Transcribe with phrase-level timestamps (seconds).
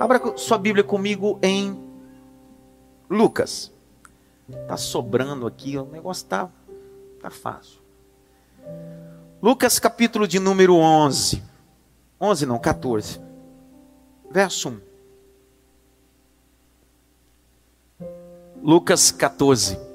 [0.00, 1.78] Abra sua Bíblia comigo em
[3.10, 3.70] Lucas.
[4.66, 6.48] Tá sobrando aqui, o negócio tá,
[7.20, 7.82] tá fácil.
[9.42, 11.42] Lucas capítulo de número 11.
[12.18, 13.20] 11 não, 14.
[14.30, 14.70] Verso
[18.00, 18.06] 1.
[18.62, 19.89] Lucas 14.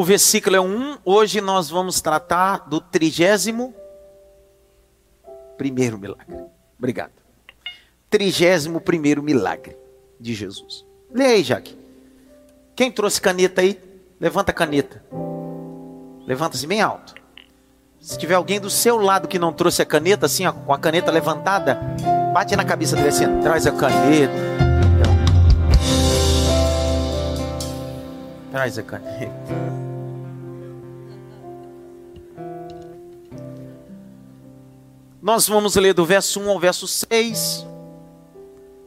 [0.00, 0.96] O versículo é 1.
[1.04, 3.74] Hoje nós vamos tratar do trigésimo
[5.58, 6.38] primeiro milagre.
[6.78, 7.12] Obrigado.
[8.08, 9.76] Trigésimo primeiro milagre
[10.18, 10.86] de Jesus.
[11.12, 11.78] Leia aí, Jaque.
[12.74, 13.78] Quem trouxe caneta aí?
[14.18, 15.04] Levanta a caneta.
[16.26, 17.14] Levanta-se bem alto.
[18.00, 20.78] Se tiver alguém do seu lado que não trouxe a caneta, assim, ó, com a
[20.78, 21.78] caneta levantada,
[22.32, 24.32] bate na cabeça dele assim, traz a caneta.
[28.50, 29.89] Traz a caneta.
[35.22, 37.66] Nós vamos ler do verso 1 ao verso 6.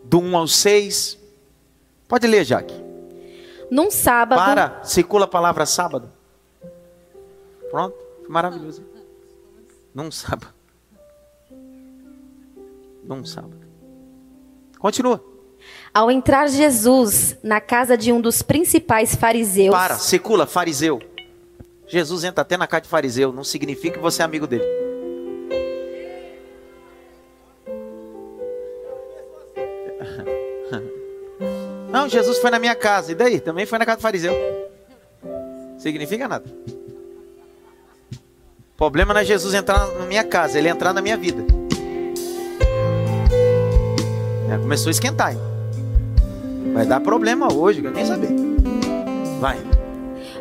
[0.04, 1.18] Do 1 ao 6.
[2.08, 2.74] Pode ler, Jaque.
[3.70, 4.40] Num sábado.
[4.40, 6.10] Para, circula a palavra sábado.
[7.70, 7.96] Pronto,
[8.28, 8.84] maravilhoso.
[9.94, 10.54] Num sábado.
[13.04, 13.62] Num sábado.
[14.80, 15.24] Continua.
[15.94, 19.74] Ao entrar Jesus na casa de um dos principais fariseus.
[19.74, 21.00] Para, circula, fariseu.
[21.88, 24.93] Jesus entra até na casa de fariseu, não significa que você é amigo dele.
[31.92, 33.12] Não, Jesus foi na minha casa.
[33.12, 33.40] E daí?
[33.40, 34.34] Também foi na casa do fariseu.
[35.78, 36.46] Significa nada.
[38.74, 41.46] O problema não é Jesus entrar na minha casa, ele entrar na minha vida.
[44.50, 45.34] Já começou a esquentar.
[45.34, 45.40] Hein?
[46.74, 48.30] Vai dar problema hoje, quero nem saber.
[49.40, 49.60] Vai.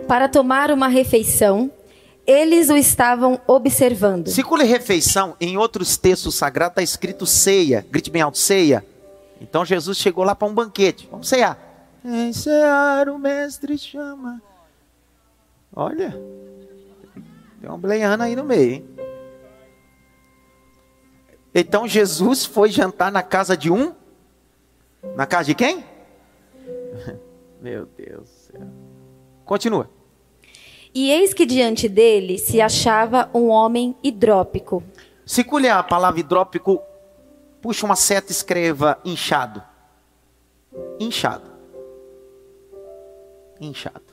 [0.08, 1.70] Para tomar uma refeição,
[2.26, 4.28] eles o estavam observando.
[4.28, 7.84] Circule refeição, em outros textos sagrados está escrito ceia.
[7.90, 8.82] Grite bem alto, ceia.
[9.42, 11.08] Então Jesus chegou lá para um banquete.
[11.10, 11.58] Vamos cear.
[12.04, 14.40] Em cear o mestre chama.
[15.74, 16.10] Olha.
[17.60, 18.88] Tem uma bleiana aí no meio, hein?
[21.54, 23.92] Então Jesus foi jantar na casa de um?
[25.16, 25.84] Na casa de quem?
[27.60, 28.66] Meu Deus do céu.
[29.44, 29.90] Continua.
[30.94, 34.82] E eis que diante dele se achava um homem hidrópico.
[35.26, 36.80] Se colher a palavra hidrópico
[37.62, 39.62] Puxa uma seta e escreva inchado.
[40.98, 41.48] Inchado.
[43.60, 44.12] Inchado.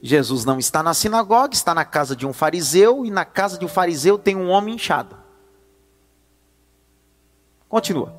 [0.00, 3.64] Jesus não está na sinagoga, está na casa de um fariseu, e na casa de
[3.64, 5.16] um fariseu tem um homem inchado.
[7.68, 8.14] Continua.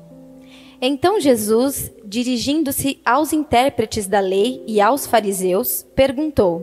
[0.82, 6.62] Então Jesus, dirigindo-se aos intérpretes da lei e aos fariseus, perguntou: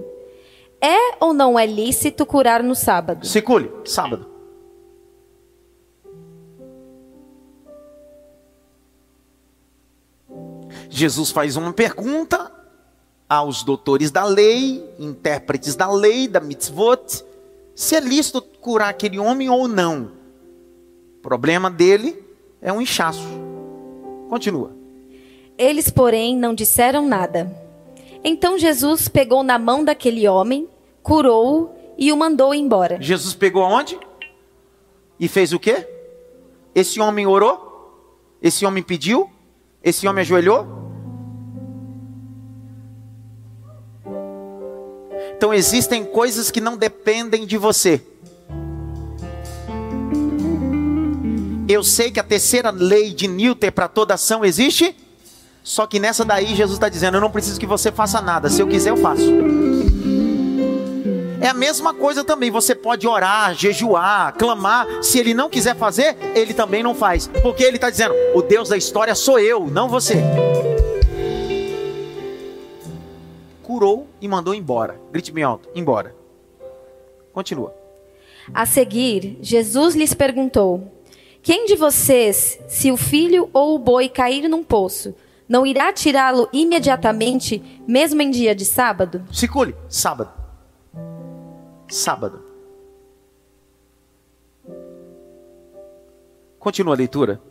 [0.79, 3.25] É ou não é lícito curar no sábado?
[3.25, 4.34] Circule, sábado.
[10.89, 12.51] Jesus faz uma pergunta
[13.27, 17.23] aos doutores da lei, intérpretes da lei, da mitzvot,
[17.73, 20.11] se é lícito curar aquele homem ou não.
[21.17, 22.23] O problema dele
[22.61, 23.27] é um inchaço.
[24.29, 24.71] Continua.
[25.57, 27.51] Eles, porém, não disseram nada.
[28.23, 30.67] Então Jesus pegou na mão daquele homem,
[31.03, 32.97] curou-o e o mandou embora.
[33.01, 33.99] Jesus pegou aonde?
[35.19, 35.87] E fez o quê?
[36.73, 38.33] Esse homem orou?
[38.41, 39.29] Esse homem pediu?
[39.85, 40.67] Esse homem ajoelhou?
[45.37, 48.01] Então existem coisas que não dependem de você.
[51.69, 54.95] Eu sei que a terceira lei de Newton para toda ação existe,
[55.63, 58.61] só que nessa daí Jesus está dizendo: eu não preciso que você faça nada, se
[58.61, 59.84] eu quiser eu faço.
[61.45, 62.49] É a mesma coisa também.
[62.49, 65.03] Você pode orar, jejuar, clamar.
[65.03, 67.27] Se ele não quiser fazer, ele também não faz.
[67.43, 70.15] Porque ele está dizendo: o Deus da história sou eu, não você.
[73.61, 74.99] Curou e mandou embora.
[75.11, 76.15] Grite bem alto: embora.
[77.31, 77.71] Continua.
[78.51, 80.91] A seguir, Jesus lhes perguntou:
[81.43, 85.13] Quem de vocês, se o filho ou o boi cair num poço,
[85.47, 89.23] não irá tirá-lo imediatamente, mesmo em dia de sábado?
[89.31, 90.44] Circule, sábado
[91.95, 92.43] sábado.
[96.59, 97.41] Continua a leitura.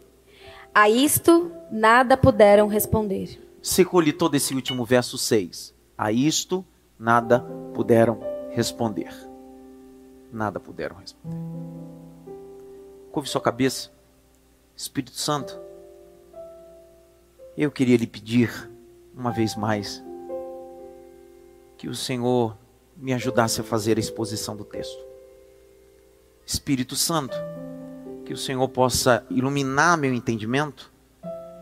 [0.75, 3.41] A isto nada puderam responder.
[3.62, 5.75] Circule todo esse último verso 6.
[5.96, 6.64] A isto
[6.99, 7.41] nada
[7.73, 8.20] puderam
[8.50, 9.14] responder.
[10.32, 11.38] Nada puderam responder.
[13.12, 13.91] Curve sua cabeça.
[14.76, 15.58] Espírito Santo.
[17.56, 18.70] Eu queria lhe pedir,
[19.17, 20.05] uma vez mais,
[21.79, 22.56] que o Senhor
[23.05, 24.99] me ajudasse a fazer a exposição do texto.
[26.47, 27.37] Espírito Santo,
[28.25, 30.91] que o Senhor possa iluminar meu entendimento,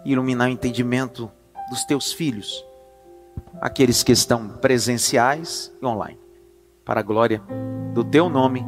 [0.05, 1.29] iluminar o entendimento
[1.69, 2.65] dos teus filhos,
[3.61, 6.21] aqueles que estão presenciais e online,
[6.85, 7.43] para a glória
[7.93, 8.65] do teu nome,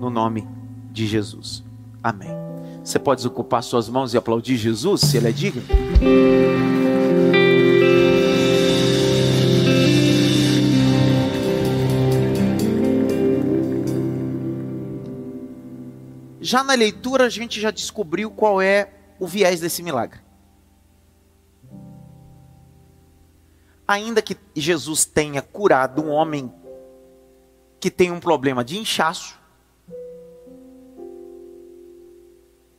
[0.00, 0.48] no nome
[0.90, 1.62] de Jesus.
[2.02, 2.30] Amém.
[2.82, 5.62] Você pode ocupar suas mãos e aplaudir Jesus, se ele é digno?
[16.44, 20.20] Já na leitura a gente já descobriu qual é o viés desse milagre.
[23.88, 26.52] Ainda que Jesus tenha curado um homem
[27.80, 29.40] que tem um problema de inchaço,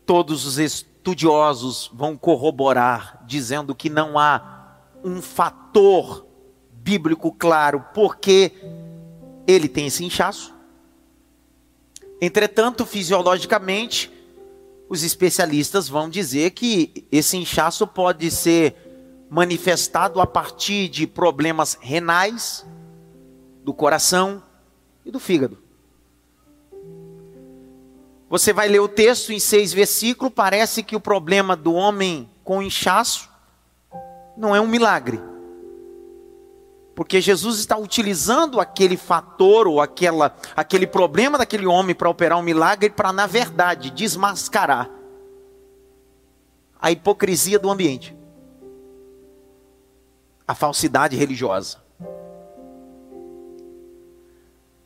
[0.06, 6.28] todos os estudiosos vão corroborar, dizendo que não há um fator
[6.72, 8.52] bíblico claro porque
[9.48, 10.55] ele tem esse inchaço.
[12.22, 14.12] Entretanto, fisiologicamente,
[14.88, 18.76] os especialistas vão dizer que esse inchaço pode ser
[19.30, 22.66] manifestado a partir de problemas renais,
[23.64, 24.44] do coração
[25.04, 25.58] e do fígado.
[28.30, 32.62] Você vai ler o texto em seis versículos, parece que o problema do homem com
[32.62, 33.30] inchaço
[34.38, 35.20] não é um milagre.
[36.96, 42.42] Porque Jesus está utilizando aquele fator ou aquela, aquele problema daquele homem para operar um
[42.42, 44.90] milagre para, na verdade, desmascarar
[46.82, 48.16] a hipocrisia do ambiente,
[50.48, 51.84] a falsidade religiosa.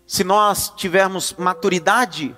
[0.07, 2.35] Se nós tivermos maturidade,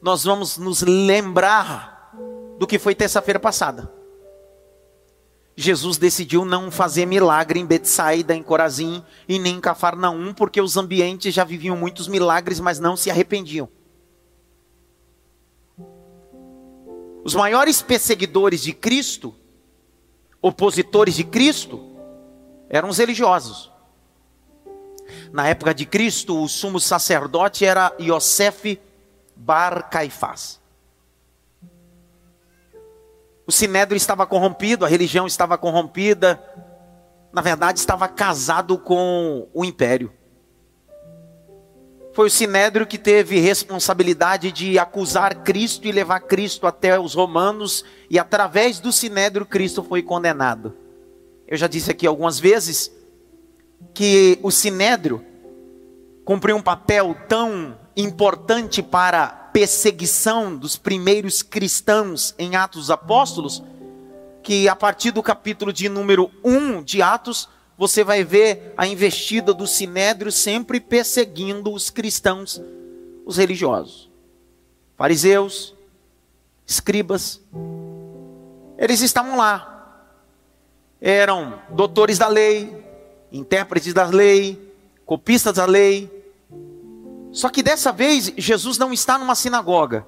[0.00, 2.12] nós vamos nos lembrar
[2.58, 4.01] do que foi terça-feira passada.
[5.54, 10.76] Jesus decidiu não fazer milagre em Betsaida, em Corazim e nem em Cafarnaum, porque os
[10.76, 13.68] ambientes já viviam muitos milagres, mas não se arrependiam.
[17.22, 19.34] Os maiores perseguidores de Cristo,
[20.40, 21.86] opositores de Cristo,
[22.68, 23.70] eram os religiosos.
[25.30, 28.80] Na época de Cristo, o sumo sacerdote era Yosef
[29.36, 30.61] Bar Caifás.
[33.46, 36.42] O sinédrio estava corrompido, a religião estava corrompida.
[37.32, 40.12] Na verdade, estava casado com o império.
[42.12, 47.84] Foi o sinédrio que teve responsabilidade de acusar Cristo e levar Cristo até os romanos,
[48.10, 50.76] e através do sinédrio Cristo foi condenado.
[51.48, 52.92] Eu já disse aqui algumas vezes
[53.94, 55.24] que o sinédrio
[56.24, 63.62] cumpriu um papel tão importante para perseguição dos primeiros cristãos em Atos Apóstolos,
[64.42, 69.52] que a partir do capítulo de número 1 de Atos, você vai ver a investida
[69.52, 72.60] do sinédrio sempre perseguindo os cristãos,
[73.26, 74.10] os religiosos.
[74.96, 75.74] Fariseus,
[76.66, 77.40] escribas,
[78.78, 79.68] eles estavam lá.
[81.00, 82.84] Eram doutores da lei,
[83.32, 86.21] intérpretes da lei, copistas da lei,
[87.32, 90.06] só que dessa vez, Jesus não está numa sinagoga.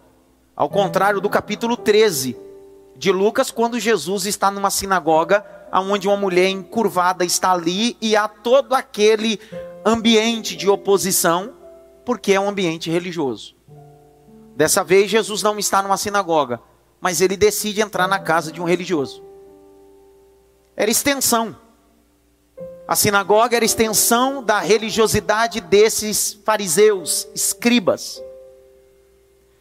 [0.55, 2.37] Ao contrário do capítulo 13
[2.97, 8.29] de Lucas, quando Jesus está numa sinagoga, onde uma mulher encurvada está ali e há
[8.29, 9.41] todo aquele
[9.85, 11.55] ambiente de oposição,
[12.05, 13.57] porque é um ambiente religioso.
[14.55, 16.61] Dessa vez, Jesus não está numa sinagoga,
[17.01, 19.25] mas ele decide entrar na casa de um religioso.
[20.77, 21.57] Era extensão.
[22.87, 28.23] A sinagoga era extensão da religiosidade desses fariseus, escribas.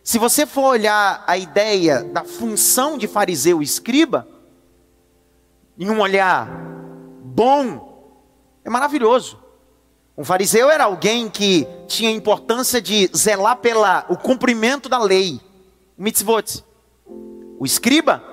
[0.03, 4.27] Se você for olhar a ideia da função de fariseu e escriba,
[5.79, 6.49] em um olhar
[7.23, 8.19] bom,
[8.65, 9.39] é maravilhoso.
[10.17, 15.39] Um fariseu era alguém que tinha importância de zelar pela o cumprimento da lei,
[15.97, 16.61] mitzvot.
[17.57, 18.32] O escriba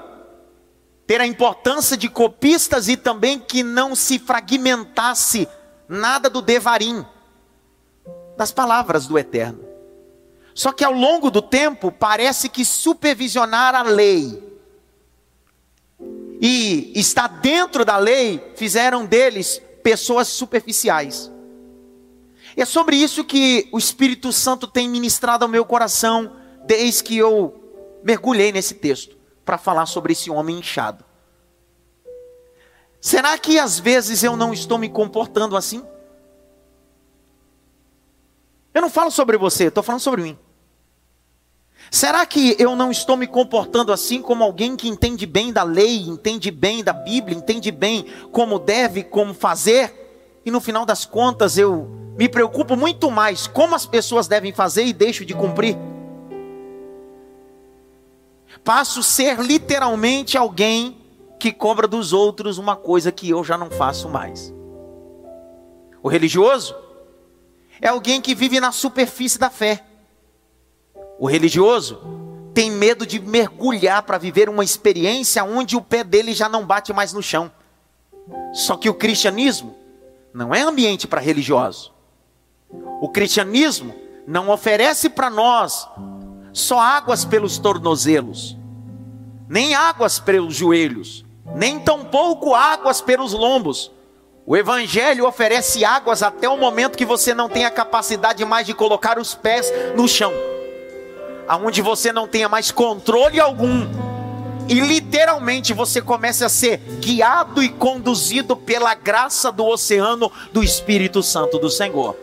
[1.11, 5.49] ter a importância de copistas e também que não se fragmentasse
[5.89, 7.05] nada do devarim,
[8.37, 9.59] das palavras do Eterno.
[10.55, 14.41] Só que ao longo do tempo, parece que supervisionar a lei
[16.41, 21.29] e estar dentro da lei fizeram deles pessoas superficiais.
[22.57, 26.37] É sobre isso que o Espírito Santo tem ministrado ao meu coração
[26.69, 31.05] desde que eu mergulhei nesse texto para falar sobre esse homem inchado.
[33.01, 35.83] Será que às vezes eu não estou me comportando assim?
[38.75, 40.39] Eu não falo sobre você, estou falando sobre mim.
[41.91, 46.03] Será que eu não estou me comportando assim como alguém que entende bem da lei,
[46.03, 50.41] entende bem da Bíblia, entende bem como deve, como fazer?
[50.45, 54.85] E no final das contas eu me preocupo muito mais como as pessoas devem fazer
[54.85, 55.77] e deixo de cumprir?
[58.65, 60.99] Passo a ser literalmente alguém
[61.39, 64.53] que cobra dos outros uma coisa que eu já não faço mais.
[66.03, 66.75] O religioso
[67.81, 69.83] é alguém que vive na superfície da fé.
[71.19, 71.99] O religioso
[72.53, 76.93] tem medo de mergulhar para viver uma experiência onde o pé dele já não bate
[76.93, 77.51] mais no chão.
[78.53, 79.75] Só que o cristianismo
[80.33, 81.93] não é ambiente para religioso.
[83.01, 83.95] O cristianismo
[84.27, 85.89] não oferece para nós
[86.53, 88.57] só águas pelos tornozelos,
[89.49, 93.91] nem águas pelos joelhos, nem tampouco águas pelos lombos.
[94.47, 98.75] O Evangelho oferece águas até o momento que você não tem a capacidade mais de
[98.75, 100.33] colocar os pés no chão,
[101.47, 103.87] aonde você não tenha mais controle algum,
[104.69, 111.25] e literalmente você começa a ser guiado e conduzido pela graça do oceano do Espírito
[111.25, 112.17] Santo do Senhor.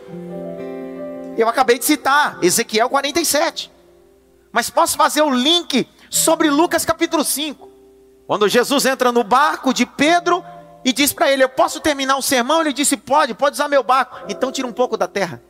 [1.36, 3.70] Eu acabei de citar Ezequiel 47,
[4.52, 7.68] mas posso fazer o link sobre Lucas capítulo 5.
[8.26, 10.44] Quando Jesus entra no barco de Pedro
[10.84, 12.60] e diz para ele: Eu posso terminar o sermão?
[12.60, 14.20] Ele disse: Pode, pode usar meu barco.
[14.28, 15.42] Então tira um pouco da terra.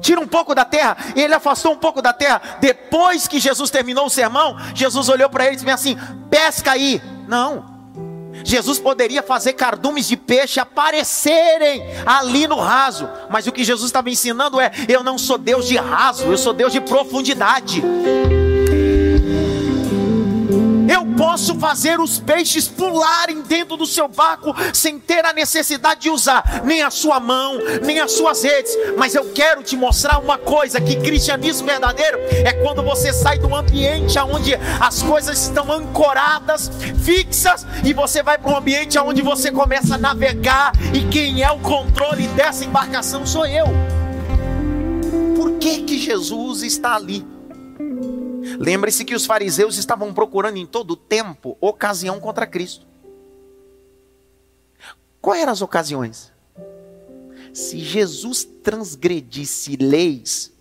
[0.00, 0.96] Tira um pouco da terra.
[1.14, 2.40] Ele afastou um pouco da terra.
[2.60, 5.96] Depois que Jesus terminou o sermão, Jesus olhou para ele e disse assim:
[6.30, 7.00] Pesca aí.
[7.28, 7.69] Não.
[8.44, 14.10] Jesus poderia fazer cardumes de peixe aparecerem ali no raso, mas o que Jesus estava
[14.10, 17.82] ensinando é: eu não sou Deus de raso, eu sou Deus de profundidade.
[21.00, 26.10] Eu posso fazer os peixes pularem dentro do seu barco sem ter a necessidade de
[26.10, 28.76] usar nem a sua mão, nem as suas redes.
[28.98, 33.54] Mas eu quero te mostrar uma coisa: que cristianismo verdadeiro é quando você sai do
[33.54, 36.70] ambiente onde as coisas estão ancoradas,
[37.02, 40.72] fixas, e você vai para um ambiente onde você começa a navegar.
[40.92, 43.64] E quem é o controle dessa embarcação sou eu.
[45.34, 47.39] Por que, que Jesus está ali?
[48.58, 52.86] Lembre-se que os fariseus estavam procurando em todo tempo ocasião contra Cristo.
[55.20, 56.32] Quais eram as ocasiões?
[57.52, 60.52] Se Jesus transgredisse leis,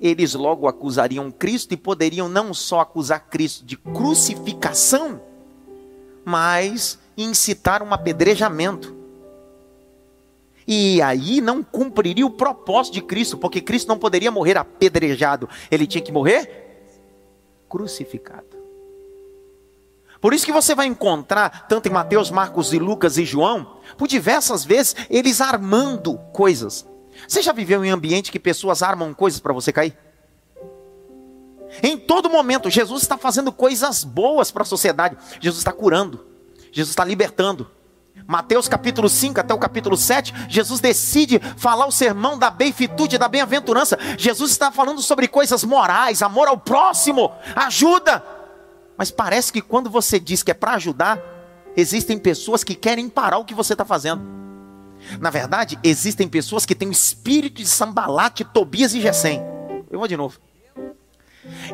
[0.00, 5.20] eles logo acusariam Cristo e poderiam não só acusar Cristo de crucificação,
[6.24, 8.96] mas incitar um apedrejamento.
[10.66, 15.86] E aí não cumpriria o propósito de Cristo, porque Cristo não poderia morrer apedrejado, ele
[15.86, 16.61] tinha que morrer
[17.72, 18.62] crucificado.
[20.20, 24.06] Por isso que você vai encontrar, tanto em Mateus, Marcos e Lucas e João, por
[24.06, 26.86] diversas vezes, eles armando coisas.
[27.26, 29.96] Você já viveu em ambiente que pessoas armam coisas para você cair?
[31.82, 35.16] Em todo momento, Jesus está fazendo coisas boas para a sociedade.
[35.40, 36.26] Jesus está curando.
[36.70, 37.70] Jesus está libertando.
[38.26, 43.28] Mateus capítulo 5 até o capítulo 7, Jesus decide falar o sermão da benfitude, da
[43.28, 43.98] bem-aventurança.
[44.16, 48.24] Jesus está falando sobre coisas morais, amor ao próximo, ajuda.
[48.96, 51.18] Mas parece que quando você diz que é para ajudar,
[51.76, 54.22] existem pessoas que querem parar o que você está fazendo.
[55.20, 59.42] Na verdade, existem pessoas que têm o espírito de Sambalate, Tobias e Gesem.
[59.90, 60.38] Eu vou de novo.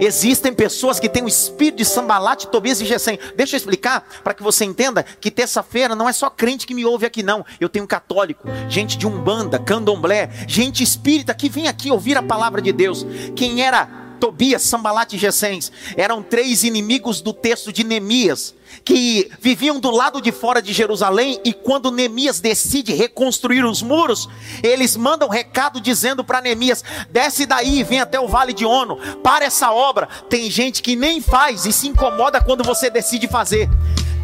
[0.01, 3.19] Existem pessoas que têm o espírito de Sambalate, Tobias e Gesem.
[3.37, 6.85] Deixa eu explicar para que você entenda que terça-feira não é só crente que me
[6.85, 7.45] ouve aqui não.
[7.61, 12.63] Eu tenho católico, gente de umbanda, candomblé, gente espírita que vem aqui ouvir a palavra
[12.63, 13.07] de Deus.
[13.37, 19.81] Quem era Tobias, Sambalat e Gesens eram três inimigos do texto de Neemias, que viviam
[19.81, 24.29] do lado de fora de Jerusalém, e quando Neemias decide reconstruir os muros,
[24.63, 29.45] eles mandam recado dizendo para Neemias: desce daí, vem até o vale de Ono, para
[29.45, 30.09] essa obra.
[30.29, 33.69] Tem gente que nem faz e se incomoda quando você decide fazer.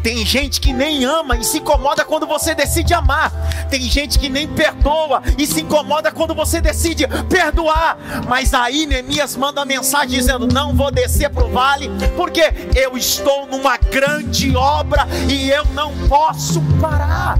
[0.05, 3.31] Tem gente que nem ama e se incomoda quando você decide amar.
[3.71, 7.97] Tem gente que nem perdoa e se incomoda quando você decide perdoar.
[8.29, 12.43] Mas aí Neemias manda mensagem dizendo: Não vou descer para o vale, porque
[12.75, 17.39] eu estou numa grande obra e eu não posso parar.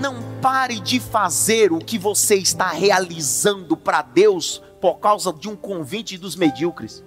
[0.00, 5.54] Não pare de fazer o que você está realizando para Deus por causa de um
[5.54, 7.04] convite dos medíocres.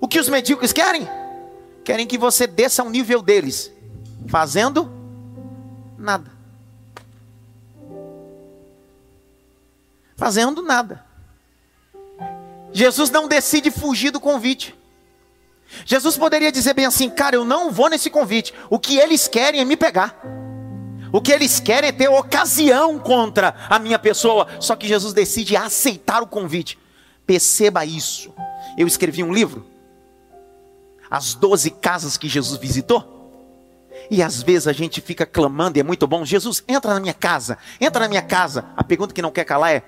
[0.00, 1.08] O que os medíocres querem?
[1.84, 3.72] Querem que você desça ao nível deles,
[4.28, 4.90] fazendo
[5.96, 6.30] nada.
[10.16, 11.04] Fazendo nada.
[12.72, 14.74] Jesus não decide fugir do convite.
[15.84, 18.52] Jesus poderia dizer bem assim: cara, eu não vou nesse convite.
[18.68, 20.20] O que eles querem é me pegar.
[21.12, 24.46] O que eles querem é ter ocasião contra a minha pessoa.
[24.60, 26.78] Só que Jesus decide aceitar o convite.
[27.26, 28.32] Perceba isso.
[28.76, 29.66] Eu escrevi um livro,
[31.10, 33.16] As Doze Casas que Jesus Visitou.
[34.10, 37.14] E às vezes a gente fica clamando, e é muito bom, Jesus, entra na minha
[37.14, 38.66] casa, entra na minha casa.
[38.76, 39.82] A pergunta que não quer calar é: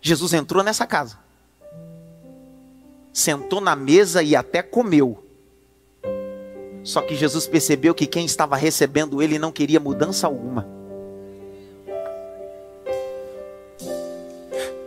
[0.00, 1.18] Jesus entrou nessa casa,
[3.12, 5.26] sentou na mesa e até comeu.
[6.82, 10.66] Só que Jesus percebeu que quem estava recebendo ele não queria mudança alguma.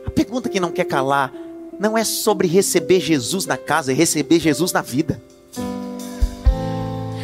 [0.06, 1.32] A pergunta que não quer calar
[1.80, 5.22] não é sobre receber Jesus na casa, é receber Jesus na vida.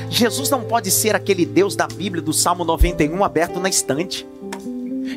[0.09, 4.27] Jesus não pode ser aquele Deus da Bíblia do Salmo 91 aberto na estante.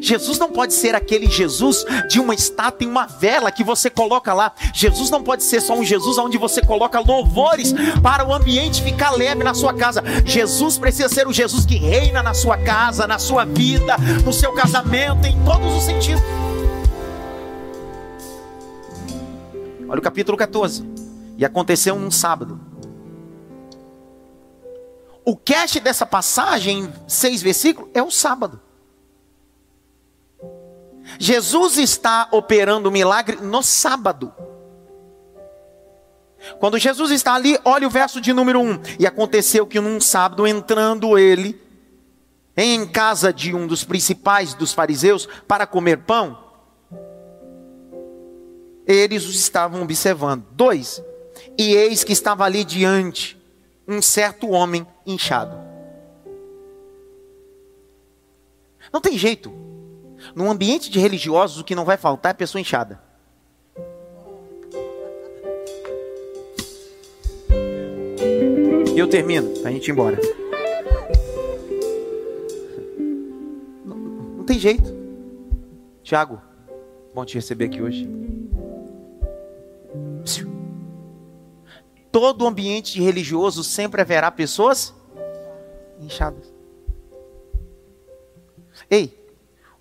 [0.00, 4.32] Jesus não pode ser aquele Jesus de uma estátua e uma vela que você coloca
[4.32, 4.52] lá.
[4.75, 9.11] Jesus não pode ser só um Jesus onde você coloca louvores para o ambiente ficar
[9.12, 10.02] leve na sua casa.
[10.25, 14.52] Jesus precisa ser o Jesus que reina na sua casa, na sua vida, no seu
[14.52, 16.22] casamento, em todos os sentidos.
[19.88, 20.84] Olha o capítulo 14.
[21.37, 22.72] E aconteceu num sábado.
[25.25, 28.61] O cast dessa passagem, seis versículos, é o sábado.
[31.19, 34.33] Jesus está operando o milagre no sábado.
[36.59, 38.81] Quando Jesus está ali, olha o verso de número 1.
[38.99, 41.61] E aconteceu que num sábado, entrando ele
[42.57, 46.38] em casa de um dos principais dos fariseus para comer pão,
[48.87, 50.45] eles os estavam observando.
[50.50, 51.02] Dois,
[51.57, 53.41] e eis que estava ali diante
[53.86, 55.56] um certo homem inchado.
[58.92, 59.52] Não tem jeito.
[60.34, 63.00] Num ambiente de religiosos, o que não vai faltar é pessoa inchada.
[68.94, 70.18] Eu termino, a gente ir embora.
[73.84, 74.94] Não, não tem jeito.
[76.02, 76.40] Tiago,
[77.14, 78.08] bom te receber aqui hoje.
[82.12, 84.95] Todo ambiente religioso sempre haverá pessoas
[85.99, 86.52] inchadas.
[88.91, 89.19] Ei,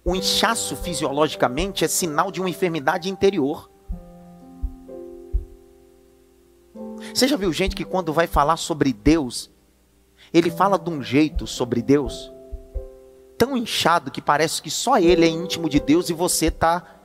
[0.03, 3.69] o inchaço fisiologicamente é sinal de uma enfermidade interior.
[7.13, 9.51] Você já viu gente que quando vai falar sobre Deus,
[10.34, 12.32] ele fala de um jeito sobre Deus,
[13.38, 17.01] tão inchado que parece que só ele é íntimo de Deus e você está.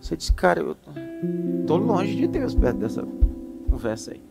[0.00, 0.76] Você diz, cara, eu
[1.66, 3.06] tô longe de Deus perto dessa
[3.70, 4.22] conversa aí.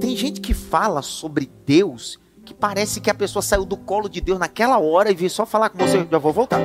[0.00, 4.20] Tem gente que fala sobre Deus que parece que a pessoa saiu do colo de
[4.20, 6.60] Deus naquela hora e veio só falar com você, já vou voltar.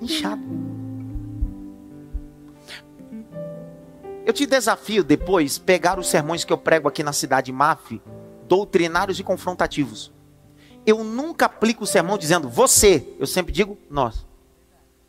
[0.00, 0.42] Inchado.
[4.24, 8.00] Eu te desafio depois pegar os sermões que eu prego aqui na cidade MAF,
[8.46, 10.12] doutrinários e confrontativos.
[10.86, 14.26] Eu nunca aplico o sermão dizendo você, eu sempre digo nós.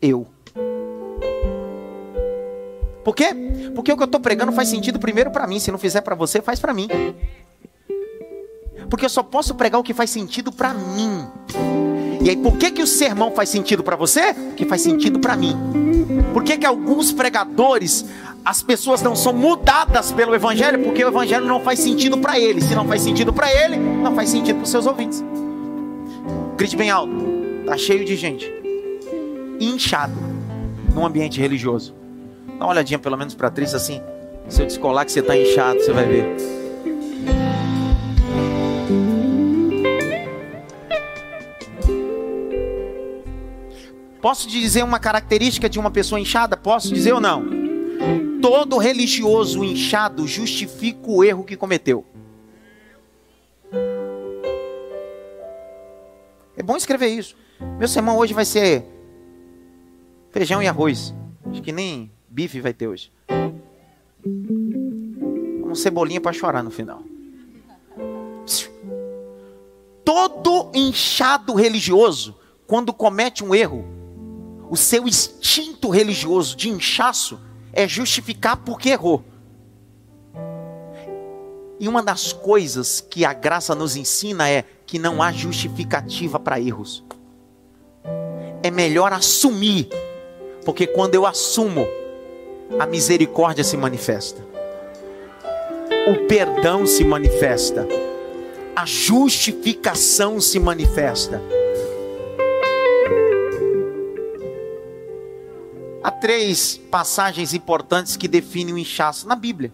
[0.06, 0.26] Eu.
[3.02, 3.34] Por quê?
[3.74, 5.58] Porque o que eu estou pregando faz sentido primeiro para mim.
[5.58, 6.88] Se não fizer para você, faz para mim.
[8.90, 11.26] Porque eu só posso pregar o que faz sentido para mim.
[12.22, 14.34] E aí, por que, que o sermão faz sentido para você?
[14.34, 15.56] Porque faz sentido para mim.
[16.34, 18.04] Por que, que alguns pregadores,
[18.44, 20.84] as pessoas não são mudadas pelo Evangelho?
[20.84, 22.60] Porque o Evangelho não faz sentido para ele.
[22.60, 25.24] Se não faz sentido para ele, não faz sentido para os seus ouvintes.
[26.58, 27.14] Grite bem alto.
[27.66, 28.63] Tá cheio de gente.
[29.60, 30.14] Inchado.
[30.94, 31.94] Num ambiente religioso.
[32.58, 34.00] Dá uma olhadinha pelo menos para a assim.
[34.48, 36.36] Se eu descolar que você está inchado, você vai ver.
[44.20, 46.56] Posso dizer uma característica de uma pessoa inchada?
[46.56, 47.44] Posso dizer ou não?
[48.40, 52.06] Todo religioso inchado justifica o erro que cometeu.
[56.56, 57.36] É bom escrever isso.
[57.78, 58.93] Meu sermão hoje vai ser
[60.34, 61.14] feijão e arroz.
[61.48, 63.12] Acho que nem bife vai ter hoje.
[65.64, 67.00] Um cebolinha para chorar no final.
[70.04, 73.84] Todo inchado religioso, quando comete um erro,
[74.68, 77.38] o seu instinto religioso de inchaço
[77.72, 79.24] é justificar porque errou.
[81.78, 86.60] E uma das coisas que a graça nos ensina é que não há justificativa para
[86.60, 87.04] erros.
[88.64, 89.88] É melhor assumir,
[90.64, 91.86] porque quando eu assumo,
[92.78, 94.42] a misericórdia se manifesta,
[96.08, 97.86] o perdão se manifesta,
[98.74, 101.40] a justificação se manifesta.
[106.02, 109.72] Há três passagens importantes que definem o inchaço na Bíblia.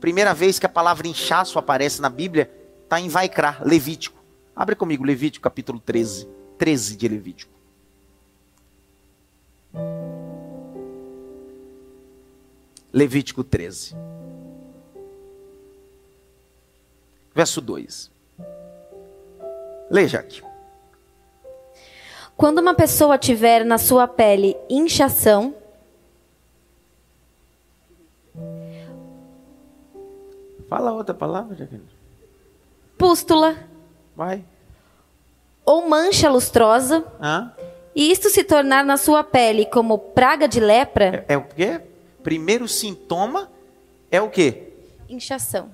[0.00, 2.50] Primeira vez que a palavra inchaço aparece na Bíblia,
[2.82, 4.22] está em Vaikra, Levítico.
[4.54, 6.28] Abre comigo, Levítico capítulo 13.
[6.58, 7.53] 13 de Levítico.
[12.92, 13.94] Levítico 13.
[17.34, 18.10] Verso 2.
[19.90, 20.42] Leia, aqui.
[22.36, 25.54] Quando uma pessoa tiver na sua pele inchação,
[30.68, 31.88] Fala outra palavra, Jaqueline.
[32.98, 33.56] pústula
[34.16, 34.44] Vai.
[35.64, 37.52] ou mancha lustrosa, Hã?
[37.94, 41.80] E isto se tornar na sua pele como praga de lepra, É, é o quê?
[42.22, 43.50] Primeiro sintoma
[44.10, 44.70] é o quê?
[45.08, 45.70] inchação.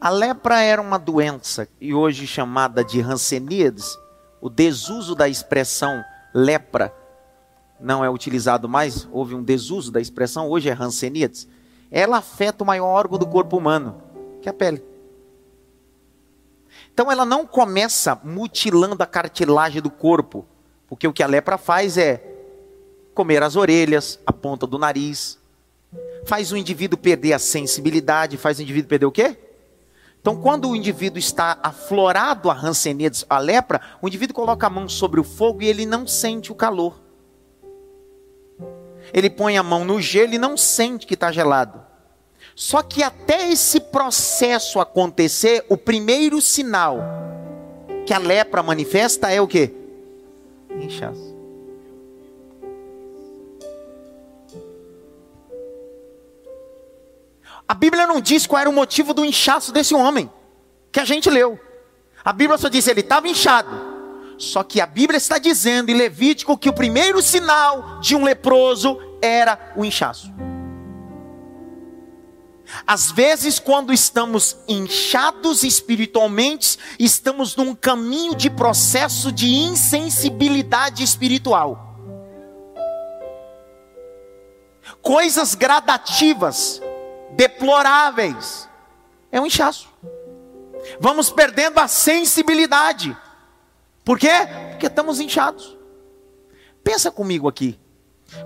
[0.00, 3.96] A lepra era uma doença e hoje chamada de Hanseníades.
[4.40, 6.92] O desuso da expressão lepra
[7.78, 11.46] não é utilizado mais, houve um desuso da expressão, hoje é Hanseníades.
[11.90, 14.02] Ela afeta o maior órgão do corpo humano,
[14.40, 14.82] que é a pele.
[16.92, 20.46] Então ela não começa mutilando a cartilagem do corpo,
[20.88, 22.22] porque o que a lepra faz é
[23.14, 25.38] comer as orelhas, a ponta do nariz,
[26.24, 29.38] faz o indivíduo perder a sensibilidade, faz o indivíduo perder o quê?
[30.20, 34.88] Então, quando o indivíduo está aflorado a Hanseníades, a lepra, o indivíduo coloca a mão
[34.88, 37.00] sobre o fogo e ele não sente o calor.
[39.12, 41.82] Ele põe a mão no gelo e não sente que está gelado.
[42.54, 46.98] Só que até esse processo acontecer, o primeiro sinal
[48.06, 49.72] que a lepra manifesta é o quê?
[50.70, 51.32] Inchaço.
[57.66, 60.30] A Bíblia não diz qual era o motivo do inchaço desse homem,
[60.90, 61.58] que a gente leu.
[62.24, 63.92] A Bíblia só diz que ele estava inchado.
[64.36, 68.98] Só que a Bíblia está dizendo em Levítico que o primeiro sinal de um leproso
[69.22, 70.32] era o inchaço.
[72.86, 81.96] Às vezes, quando estamos inchados espiritualmente, estamos num caminho de processo de insensibilidade espiritual.
[85.00, 86.80] Coisas gradativas,
[87.32, 88.68] deploráveis,
[89.30, 89.88] é um inchaço.
[91.00, 93.16] Vamos perdendo a sensibilidade.
[94.04, 94.30] Por quê?
[94.70, 95.76] Porque estamos inchados.
[96.82, 97.78] Pensa comigo aqui.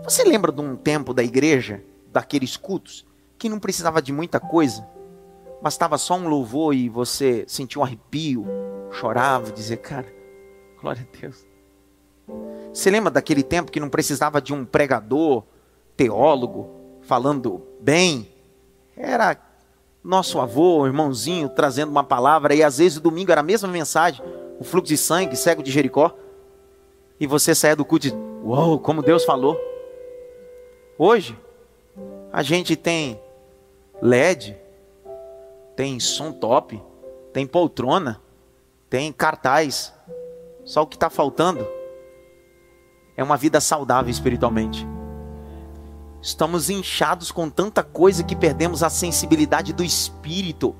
[0.04, 3.06] Você lembra de um tempo da igreja, daqueles cultos,
[3.38, 4.86] que não precisava de muita coisa?
[5.62, 8.46] Bastava só um louvor e você sentia um arrepio,
[8.90, 10.06] chorava, dizia, cara,
[10.80, 11.46] glória a Deus.
[12.72, 15.44] Você lembra daquele tempo que não precisava de um pregador,
[15.96, 16.70] teólogo,
[17.02, 18.28] falando bem?
[18.96, 19.36] Era
[20.02, 24.24] nosso avô, irmãozinho, trazendo uma palavra, e às vezes o domingo era a mesma mensagem,
[24.58, 26.16] o fluxo de sangue, cego de Jericó.
[27.18, 28.12] E você saia do culto e
[28.44, 29.58] uau, como Deus falou.
[30.98, 31.36] Hoje,
[32.32, 33.20] a gente tem
[34.02, 34.56] LED,
[35.74, 36.82] tem som top,
[37.32, 38.20] tem poltrona,
[38.90, 39.92] tem cartaz.
[40.64, 41.66] Só o que está faltando
[43.16, 44.86] é uma vida saudável espiritualmente.
[46.20, 50.74] Estamos inchados com tanta coisa que perdemos a sensibilidade do espírito.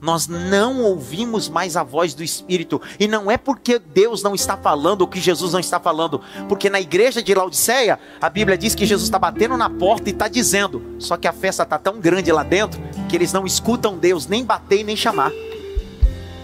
[0.00, 2.80] Nós não ouvimos mais a voz do Espírito.
[3.00, 6.20] E não é porque Deus não está falando ou que Jesus não está falando.
[6.48, 10.12] Porque na igreja de Laodiceia, a Bíblia diz que Jesus está batendo na porta e
[10.12, 10.94] está dizendo.
[10.98, 14.44] Só que a festa está tão grande lá dentro que eles não escutam Deus nem
[14.44, 15.32] bater nem chamar.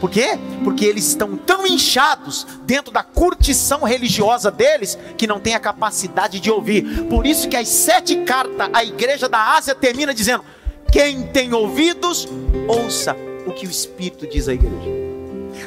[0.00, 0.36] Por quê?
[0.64, 6.40] Porque eles estão tão inchados dentro da curtição religiosa deles que não tem a capacidade
[6.40, 7.04] de ouvir.
[7.04, 10.44] Por isso que as sete cartas a igreja da Ásia termina dizendo:
[10.90, 12.28] quem tem ouvidos,
[12.66, 14.90] ouça o que o Espírito diz à igreja.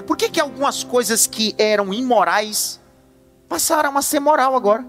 [0.05, 2.79] Por que, que algumas coisas que eram imorais
[3.47, 4.85] passaram a ser moral agora?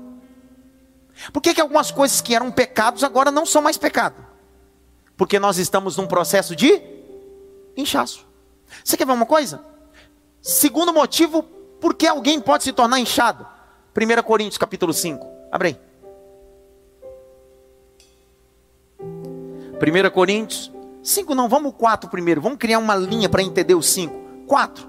[1.33, 4.25] Por que, que algumas coisas que eram pecados agora não são mais pecado?
[5.17, 6.81] Porque nós estamos num processo de
[7.77, 8.27] inchaço.
[8.85, 9.65] Você quer ver uma coisa?
[10.41, 11.43] Segundo motivo,
[11.81, 13.47] por que alguém pode se tornar inchado?
[13.97, 15.27] 1 Coríntios capítulo 5.
[15.51, 15.81] Abre aí.
[19.01, 20.71] 1 Coríntios
[21.03, 22.41] 5 não, vamos o 4 primeiro.
[22.41, 24.15] Vamos criar uma linha para entender o 5.
[24.47, 24.87] 4.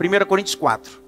[0.00, 1.00] 1 Coríntios 4.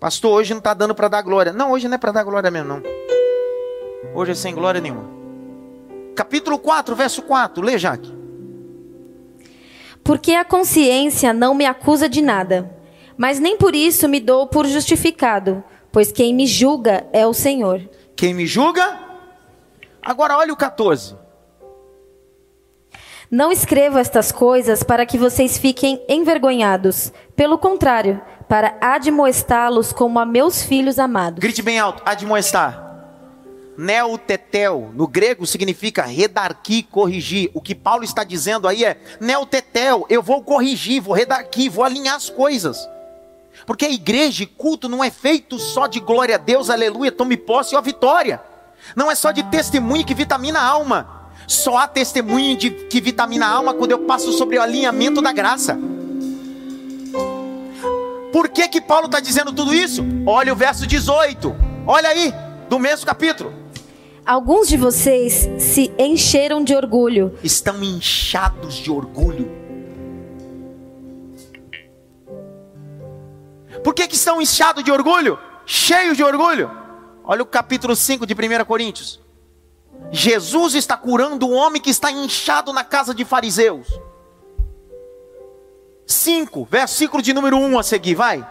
[0.00, 1.52] Pastor, hoje não está dando para dar glória.
[1.52, 2.82] Não, hoje não é para dar glória mesmo, não.
[4.14, 5.08] Hoje é sem glória nenhuma.
[6.16, 7.62] Capítulo 4, verso 4.
[7.62, 8.12] Lê, Jaque.
[10.02, 12.76] Porque a consciência não me acusa de nada,
[13.16, 17.88] mas nem por isso me dou por justificado, pois quem me julga é o Senhor.
[18.16, 19.01] Quem me julga?
[20.04, 21.16] Agora olha o 14.
[23.30, 27.12] Não escrevo estas coisas para que vocês fiquem envergonhados.
[27.34, 31.38] Pelo contrário, para admoestá-los como a meus filhos amados.
[31.38, 32.90] Grite bem alto, admoestar.
[33.78, 37.50] Neotetel, no grego significa redarqui, corrigir.
[37.54, 42.16] O que Paulo está dizendo aí é: neotetel, eu vou corrigir, vou redarqui, vou alinhar
[42.16, 42.86] as coisas.
[43.64, 47.36] Porque a igreja e culto não é feito só de glória a Deus, aleluia, tome
[47.36, 48.42] posse ou a vitória.
[48.96, 51.22] Não é só de testemunho que vitamina a alma.
[51.46, 55.32] Só há testemunho de que vitamina a alma quando eu passo sobre o alinhamento da
[55.32, 55.78] graça.
[58.32, 60.02] Por que que Paulo está dizendo tudo isso?
[60.26, 61.54] Olha o verso 18.
[61.86, 62.32] Olha aí,
[62.68, 63.52] do mesmo capítulo.
[64.24, 67.36] Alguns de vocês se encheram de orgulho.
[67.42, 69.50] Estão inchados de orgulho.
[73.82, 75.38] Por que, que estão inchados de orgulho?
[75.66, 76.81] Cheios de orgulho?
[77.24, 79.20] Olha o capítulo 5 de 1 Coríntios.
[80.10, 83.86] Jesus está curando um homem que está inchado na casa de fariseus.
[86.06, 88.46] 5, versículo de número 1 a seguir, vai.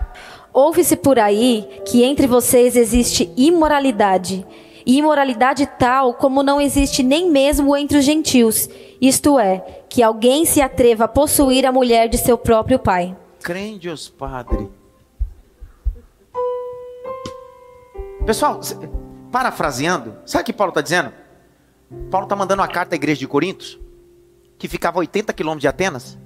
[0.53, 4.45] Ouve-se por aí que entre vocês existe imoralidade,
[4.85, 10.45] e imoralidade tal como não existe nem mesmo entre os gentios, isto é, que alguém
[10.45, 13.15] se atreva a possuir a mulher de seu próprio pai.
[13.41, 14.80] Crente, padre.
[18.25, 18.59] Pessoal,
[19.31, 21.11] parafraseando, sabe o que Paulo está dizendo?
[22.09, 23.79] Paulo está mandando uma carta à igreja de Corintos,
[24.57, 26.17] que ficava a 80 quilômetros de Atenas.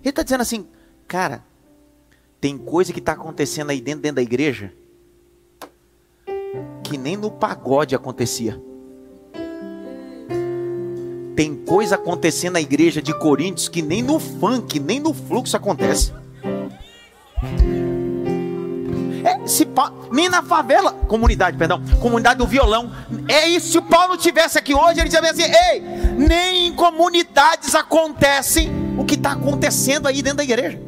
[0.00, 0.66] Ele está dizendo assim,
[1.06, 1.44] cara,
[2.40, 4.72] tem coisa que está acontecendo aí dentro, dentro da igreja
[6.82, 8.60] que nem no pagode acontecia.
[11.36, 16.12] Tem coisa acontecendo na igreja de Coríntios que nem no funk, nem no fluxo acontece.
[19.48, 19.66] Se
[20.12, 22.92] nem na favela, comunidade, perdão, comunidade do violão.
[23.26, 23.72] É isso.
[23.72, 25.80] Se o Paulo tivesse aqui hoje, ele dizia assim: ei,
[26.16, 30.78] nem em comunidades acontece o que está acontecendo aí dentro da igreja.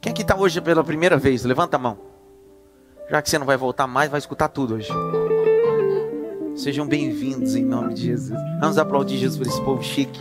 [0.00, 1.44] Quem aqui está hoje pela primeira vez?
[1.44, 1.98] Levanta a mão.
[3.10, 4.88] Já que você não vai voltar mais, vai escutar tudo hoje.
[6.58, 8.36] Sejam bem-vindos em nome de Jesus.
[8.60, 10.18] Vamos aplaudir Jesus por esse povo chique.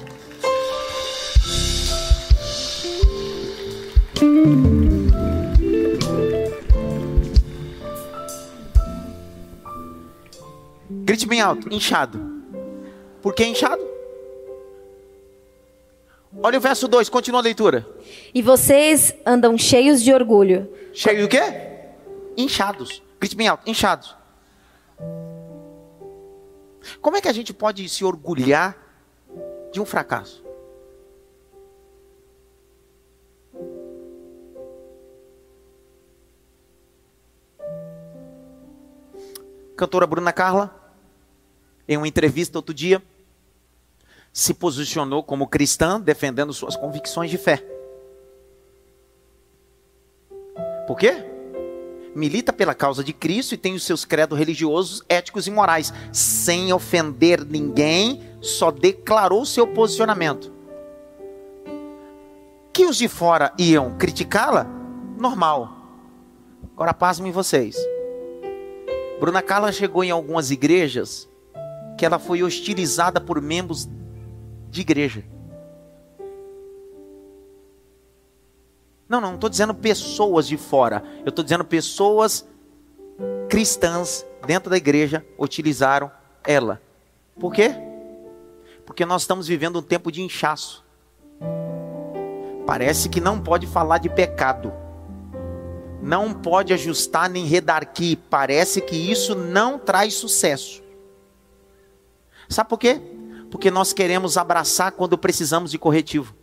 [11.03, 12.19] Grite bem alto, inchado.
[13.19, 13.83] Por que inchado?
[16.43, 17.83] Olha o verso 2, continua a leitura.
[18.31, 20.71] E vocês andam cheios de orgulho.
[20.93, 21.41] Cheio do quê?
[22.37, 23.01] Inchados.
[23.19, 24.15] Grite bem alto, inchados.
[27.01, 28.77] Como é que a gente pode se orgulhar
[29.71, 30.45] de um fracasso?
[39.75, 40.73] Cantora Bruna Carla,
[41.87, 43.01] em uma entrevista outro dia,
[44.33, 47.63] se posicionou como cristã, defendendo suas convicções de fé.
[50.87, 51.36] Por quê?
[52.17, 56.73] Milita pela causa de Cristo e tem os seus credos religiosos, éticos e morais, sem
[56.73, 60.51] ofender ninguém, só declarou seu posicionamento.
[62.73, 64.65] Que os de fora iam criticá-la?
[65.15, 65.71] Normal.
[66.73, 67.77] Agora pasmem vocês.
[69.19, 71.29] Bruna Carla chegou em algumas igrejas
[71.99, 73.87] que ela foi hostilizada por membros
[74.71, 75.23] de igreja.
[79.07, 81.03] Não, não, estou dizendo pessoas de fora.
[81.23, 82.45] Eu estou dizendo pessoas
[83.49, 86.11] cristãs dentro da igreja utilizaram
[86.43, 86.81] ela.
[87.39, 87.75] Por quê?
[88.85, 90.83] Porque nós estamos vivendo um tempo de inchaço.
[92.65, 94.73] Parece que não pode falar de pecado.
[96.01, 98.17] Não pode ajustar nem redarquir.
[98.29, 100.83] Parece que isso não traz sucesso.
[102.49, 103.01] Sabe por quê?
[103.49, 106.35] porque nós queremos abraçar quando precisamos de corretivo.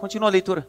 [0.00, 0.66] Continua a leitura.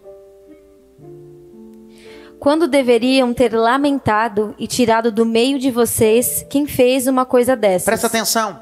[2.37, 7.85] Quando deveriam ter lamentado e tirado do meio de vocês quem fez uma coisa dessa.
[7.85, 8.61] Presta atenção.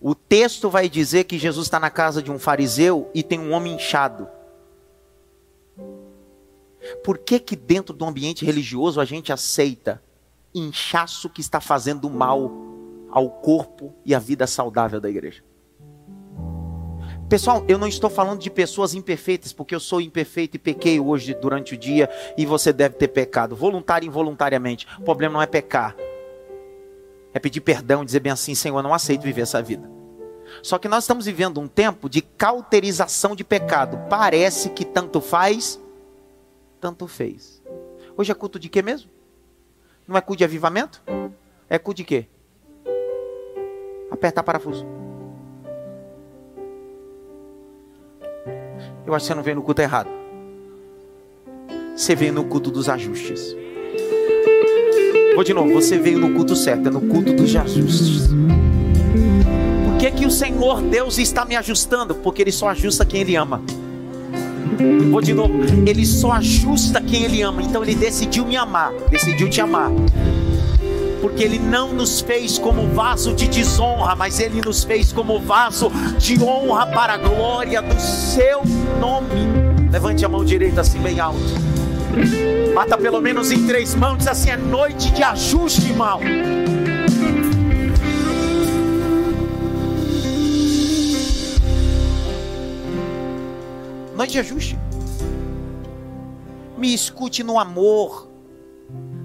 [0.00, 3.52] O texto vai dizer que Jesus está na casa de um fariseu e tem um
[3.52, 4.26] homem inchado.
[7.04, 10.02] Por que que dentro do ambiente religioso a gente aceita
[10.52, 12.50] inchaço que está fazendo mal
[13.08, 15.44] ao corpo e à vida saudável da igreja?
[17.28, 21.34] Pessoal, eu não estou falando de pessoas imperfeitas, porque eu sou imperfeito e pequei hoje
[21.34, 22.08] durante o dia
[22.38, 24.86] e você deve ter pecado, voluntário e involuntariamente.
[24.96, 25.96] O problema não é pecar,
[27.34, 29.90] é pedir perdão e dizer bem assim: Senhor, eu não aceito viver essa vida.
[30.62, 33.98] Só que nós estamos vivendo um tempo de cauterização de pecado.
[34.08, 35.80] Parece que tanto faz,
[36.80, 37.60] tanto fez.
[38.16, 39.10] Hoje é culto de quê mesmo?
[40.06, 41.02] Não é culto de avivamento?
[41.68, 42.26] É culto de quê?
[44.12, 44.86] Apertar parafuso.
[49.06, 50.08] Eu acho que você não veio no culto errado.
[51.94, 53.56] Você veio no culto dos ajustes.
[55.34, 58.28] Vou de novo, você veio no culto certo, é no culto dos ajustes.
[59.84, 62.16] Por que, que o Senhor Deus está me ajustando?
[62.16, 63.62] Porque Ele só ajusta quem Ele ama.
[65.10, 65.54] Vou de novo,
[65.86, 67.62] Ele só ajusta quem Ele ama.
[67.62, 69.90] Então Ele decidiu me amar, decidiu te amar
[71.26, 75.90] porque Ele não nos fez como vaso de desonra, mas Ele nos fez como vaso
[76.20, 78.62] de honra para a glória do Seu
[79.00, 79.90] nome.
[79.90, 81.40] Levante a mão direita assim bem alto.
[82.72, 86.20] Mata pelo menos em três mãos, diz assim: é noite de ajuste, irmão.
[94.14, 94.78] Noite de ajuste.
[96.78, 98.28] Me escute no amor.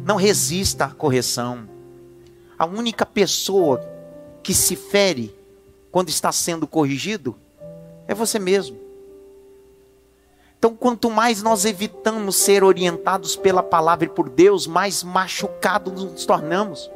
[0.03, 1.69] Não resista à correção
[2.61, 3.83] a única pessoa
[4.43, 5.35] que se fere
[5.91, 7.35] quando está sendo corrigido
[8.07, 8.77] é você mesmo.
[10.59, 16.23] Então, quanto mais nós evitamos ser orientados pela palavra e por Deus, mais machucados nos
[16.23, 16.87] tornamos.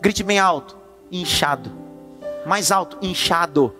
[0.00, 0.78] Grite bem alto,
[1.10, 1.70] inchado.
[2.46, 3.76] Mais alto, inchado.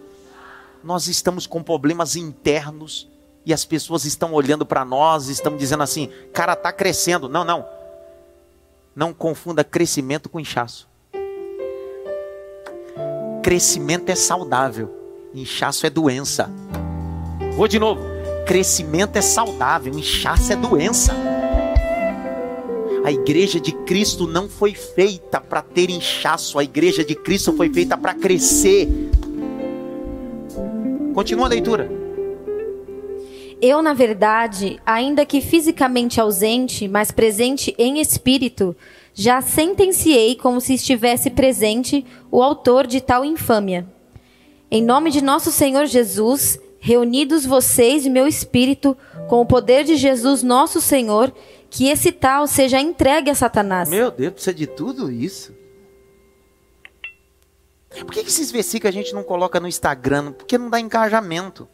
[0.85, 3.09] Nós estamos com problemas internos
[3.47, 7.27] e as pessoas estão olhando para nós, estão dizendo assim: cara, está crescendo.
[7.27, 7.72] Não, não
[8.95, 10.89] não confunda crescimento com inchaço.
[13.43, 14.91] Crescimento é saudável,
[15.35, 16.51] inchaço é doença.
[17.57, 18.01] Vou de novo.
[18.47, 21.13] Crescimento é saudável, inchaço é doença.
[23.05, 27.69] A igreja de Cristo não foi feita para ter inchaço, a igreja de Cristo foi
[27.69, 28.89] feita para crescer.
[31.15, 32.02] Continua a leitura.
[33.63, 38.75] Eu, na verdade, ainda que fisicamente ausente, mas presente em espírito,
[39.15, 43.87] já sentenciei como se estivesse presente o autor de tal infâmia.
[44.69, 48.97] Em nome de nosso Senhor Jesus, reunidos vocês e meu espírito,
[49.29, 51.33] com o poder de Jesus nosso Senhor,
[51.71, 53.89] que esse tal seja entregue a Satanás.
[53.89, 55.55] Meu Deus, precisa de tudo isso?
[57.91, 60.33] Por que esses versículos a gente não coloca no Instagram?
[60.33, 61.69] Porque não dá engajamento.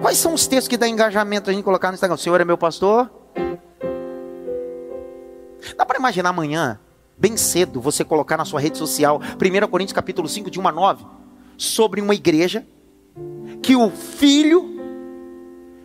[0.00, 2.14] Quais são os textos que dá engajamento a gente colocar no Instagram?
[2.14, 3.10] O Senhor é meu pastor?
[5.76, 6.78] Dá para imaginar amanhã,
[7.16, 10.72] bem cedo, você colocar na sua rede social, 1 Coríntios capítulo 5, de 1 a
[10.72, 11.04] 9,
[11.56, 12.66] sobre uma igreja
[13.62, 14.76] que o filho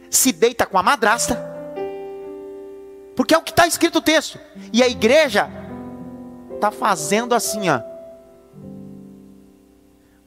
[0.10, 1.40] se deita com a madrasta,
[3.16, 4.40] porque é o que está escrito o texto,
[4.72, 5.50] e a igreja
[6.54, 7.82] está fazendo assim, ó.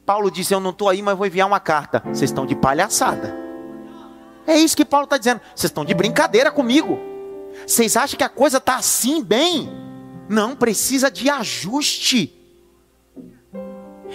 [0.05, 2.03] Paulo disse: Eu não estou aí, mas vou enviar uma carta.
[2.05, 3.43] Vocês estão de palhaçada.
[4.46, 5.40] É isso que Paulo está dizendo.
[5.54, 6.98] Vocês estão de brincadeira comigo.
[7.66, 9.68] Vocês acham que a coisa está assim bem?
[10.28, 12.35] Não, precisa de ajuste.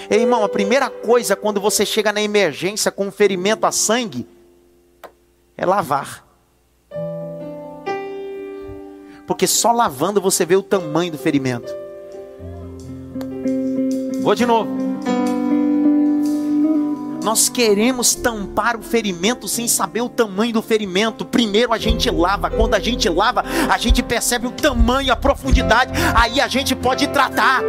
[0.09, 4.27] Ei, irmão, a primeira coisa quando você chega na emergência com um ferimento a sangue
[5.57, 6.25] é lavar.
[9.27, 11.71] Porque só lavando você vê o tamanho do ferimento.
[14.21, 14.88] Vou de novo.
[17.23, 21.25] Nós queremos tampar o ferimento sem saber o tamanho do ferimento.
[21.25, 25.91] Primeiro a gente lava, quando a gente lava, a gente percebe o tamanho, a profundidade,
[26.15, 27.61] aí a gente pode tratar.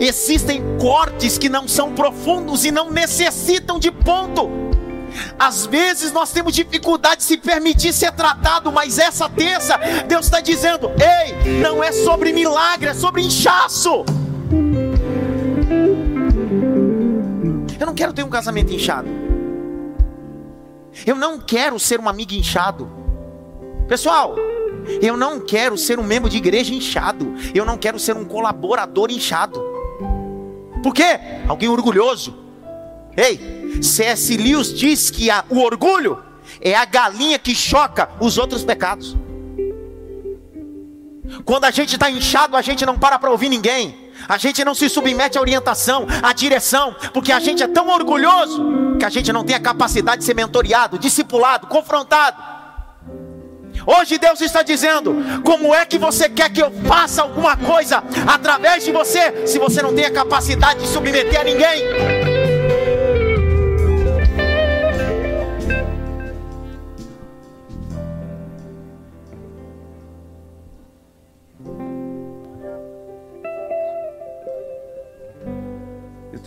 [0.00, 4.48] Existem cortes que não são profundos e não necessitam de ponto.
[5.38, 10.40] Às vezes nós temos dificuldade de se permitir ser tratado, mas essa terça Deus está
[10.40, 14.04] dizendo: ei, não é sobre milagre, é sobre inchaço.
[17.78, 19.08] Eu não quero ter um casamento inchado.
[21.06, 22.90] Eu não quero ser um amigo inchado.
[23.86, 24.34] Pessoal,
[25.00, 27.34] eu não quero ser um membro de igreja inchado.
[27.54, 29.62] Eu não quero ser um colaborador inchado.
[30.82, 31.18] Por quê?
[31.46, 32.36] Alguém orgulhoso.
[33.16, 34.36] Ei, C.S.
[34.36, 36.22] Lewis diz que a, o orgulho
[36.60, 39.16] é a galinha que choca os outros pecados.
[41.44, 44.07] Quando a gente está inchado, a gente não para para ouvir ninguém.
[44.28, 48.96] A gente não se submete à orientação, à direção, porque a gente é tão orgulhoso
[48.98, 52.36] que a gente não tem a capacidade de ser mentoreado, discipulado, confrontado.
[53.86, 58.84] Hoje Deus está dizendo: como é que você quer que eu faça alguma coisa através
[58.84, 62.17] de você, se você não tem a capacidade de submeter a ninguém?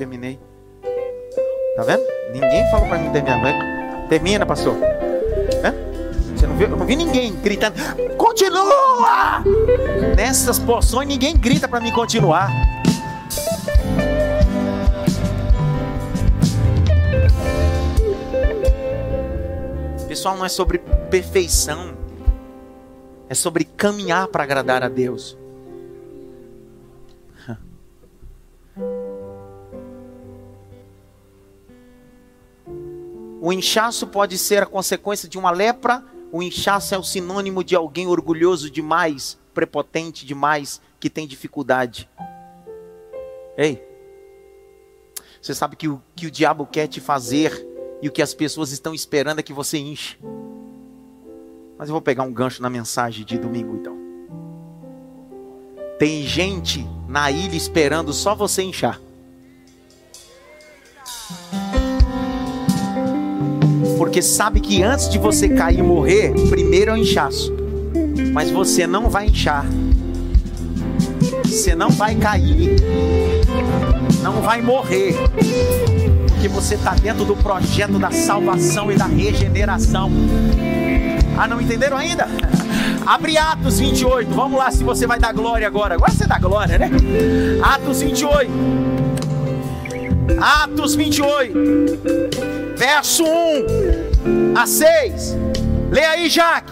[0.01, 0.39] Terminei.
[1.75, 2.01] Tá vendo?
[2.33, 4.07] Ninguém falou para mim terminar.
[4.09, 4.75] Termina, pastor.
[4.81, 5.71] É?
[6.35, 6.69] Você não viu?
[6.69, 7.75] Eu não vi ninguém gritando.
[8.17, 9.43] Continua!
[10.17, 12.49] Nessas porções ninguém grita para mim continuar.
[20.07, 20.79] Pessoal, não é sobre
[21.11, 21.93] perfeição.
[23.29, 25.37] É sobre caminhar para agradar a Deus.
[33.43, 36.03] O inchaço pode ser a consequência de uma lepra.
[36.31, 42.07] O inchaço é o sinônimo de alguém orgulhoso demais, prepotente demais, que tem dificuldade.
[43.57, 43.83] Ei,
[45.41, 47.67] você sabe que o que o diabo quer te fazer
[47.99, 50.19] e o que as pessoas estão esperando é que você enche.
[51.79, 53.97] Mas eu vou pegar um gancho na mensagem de domingo então.
[55.97, 59.01] Tem gente na ilha esperando só você inchar.
[64.11, 67.55] Porque sabe que antes de você cair e morrer, primeiro é o inchaço.
[68.33, 69.65] Mas você não vai inchar.
[71.45, 72.75] Você não vai cair.
[74.21, 75.15] Não vai morrer.
[76.27, 80.11] Porque você está dentro do projeto da salvação e da regeneração.
[81.37, 82.27] Ah, não entenderam ainda?
[83.07, 84.29] Abre Atos 28.
[84.29, 85.95] Vamos lá, se você vai dar glória agora.
[85.95, 86.91] Agora você dá glória, né?
[87.63, 88.51] Atos 28.
[90.37, 91.53] Atos 28,
[92.75, 93.90] verso 1
[94.55, 95.37] a 6.
[95.89, 96.71] Lê aí, Jaque.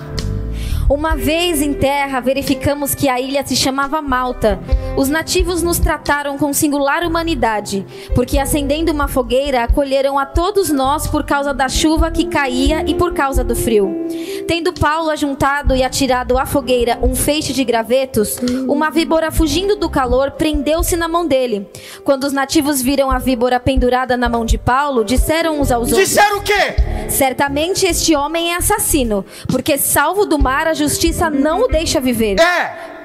[0.90, 4.60] Uma vez em terra, verificamos que a ilha se chamava Malta.
[4.96, 11.08] Os nativos nos trataram com singular humanidade, porque acendendo uma fogueira, acolheram a todos nós
[11.08, 14.08] por causa da chuva que caía e por causa do frio.
[14.48, 19.90] Tendo Paulo ajuntado e atirado à fogueira um feixe de gravetos, uma víbora fugindo do
[19.90, 21.68] calor prendeu-se na mão dele.
[22.04, 26.10] Quando os nativos viram a víbora pendurada na mão de Paulo, disseram uns aos outros:
[26.10, 26.76] Disseram o quê?
[27.08, 32.40] Certamente este homem é assassino, porque salvo do mar a justiça não o deixa viver.
[32.40, 32.99] É.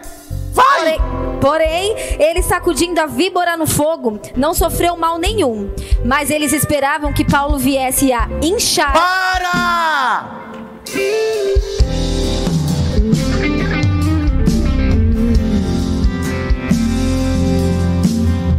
[0.55, 0.65] Vai!
[0.79, 0.99] Porém,
[1.41, 5.69] porém, ele sacudindo a víbora no fogo, não sofreu mal nenhum.
[6.05, 8.93] Mas eles esperavam que Paulo viesse a inchar.
[8.93, 10.45] Para!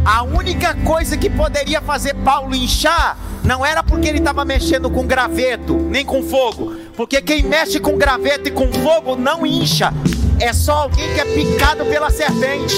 [0.04, 5.06] A única coisa que poderia fazer Paulo inchar não era porque ele estava mexendo com
[5.06, 6.76] graveto, nem com fogo.
[6.94, 9.94] Porque quem mexe com graveto e com fogo não incha.
[10.38, 12.76] É só alguém que é picado pela serpente.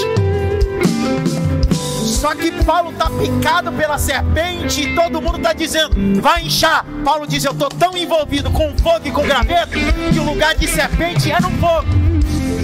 [2.19, 6.85] Só que Paulo está picado pela serpente e todo mundo está dizendo, vai inchar.
[7.03, 9.71] Paulo diz, eu estou tão envolvido com fogo e com graveto
[10.11, 11.87] que o lugar de serpente é no fogo.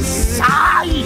[0.04, 1.06] Sai!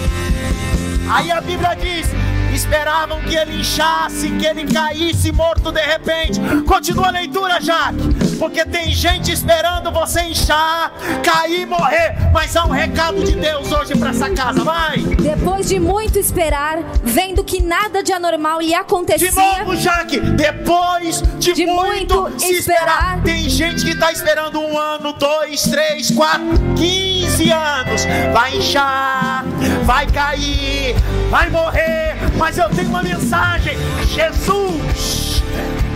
[1.08, 2.08] Aí a Bíblia diz,
[2.54, 6.40] esperavam que ele inchasse, que ele caísse morto de repente.
[6.66, 8.19] Continua a leitura, Jaque.
[8.40, 12.16] Porque tem gente esperando você inchar, cair e morrer.
[12.32, 14.64] Mas há um recado de Deus hoje para essa casa.
[14.64, 14.96] Vai!
[14.96, 19.28] Depois de muito esperar, vendo que nada de anormal lhe acontecia.
[19.30, 20.18] De novo, Jaque.
[20.20, 23.18] Depois de, De muito, muito se esperar.
[23.18, 23.22] esperar.
[23.22, 26.46] Tem gente que está esperando um ano, dois, três, quatro,
[26.78, 28.06] quinze anos.
[28.32, 29.44] Vai inchar,
[29.84, 30.94] vai cair,
[31.28, 32.16] vai morrer.
[32.38, 33.76] Mas eu tenho uma mensagem:
[34.08, 35.42] Jesus,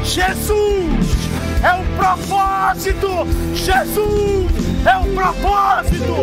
[0.05, 1.14] Jesus
[1.65, 3.09] é o propósito.
[3.55, 4.53] Jesus
[4.85, 6.15] é o propósito.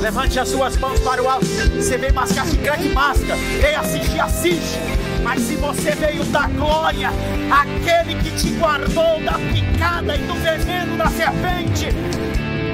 [0.00, 1.46] Levante as suas mãos para o alto.
[1.46, 3.36] Você veio mascar, se craque masca.
[3.60, 4.78] Veio assistir, assiste.
[5.22, 7.10] Mas se você veio da glória,
[7.48, 11.86] aquele que te guardou da picada e do veneno da serpente,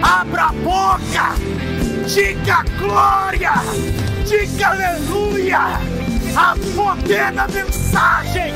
[0.03, 1.35] abra a boca,
[2.09, 3.52] diga glória,
[4.24, 5.78] diga aleluia,
[6.34, 8.54] a poder da mensagem.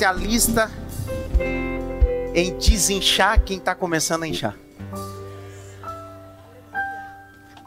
[0.00, 0.70] Especialista
[2.34, 4.56] em desinchar quem está começando a inchar.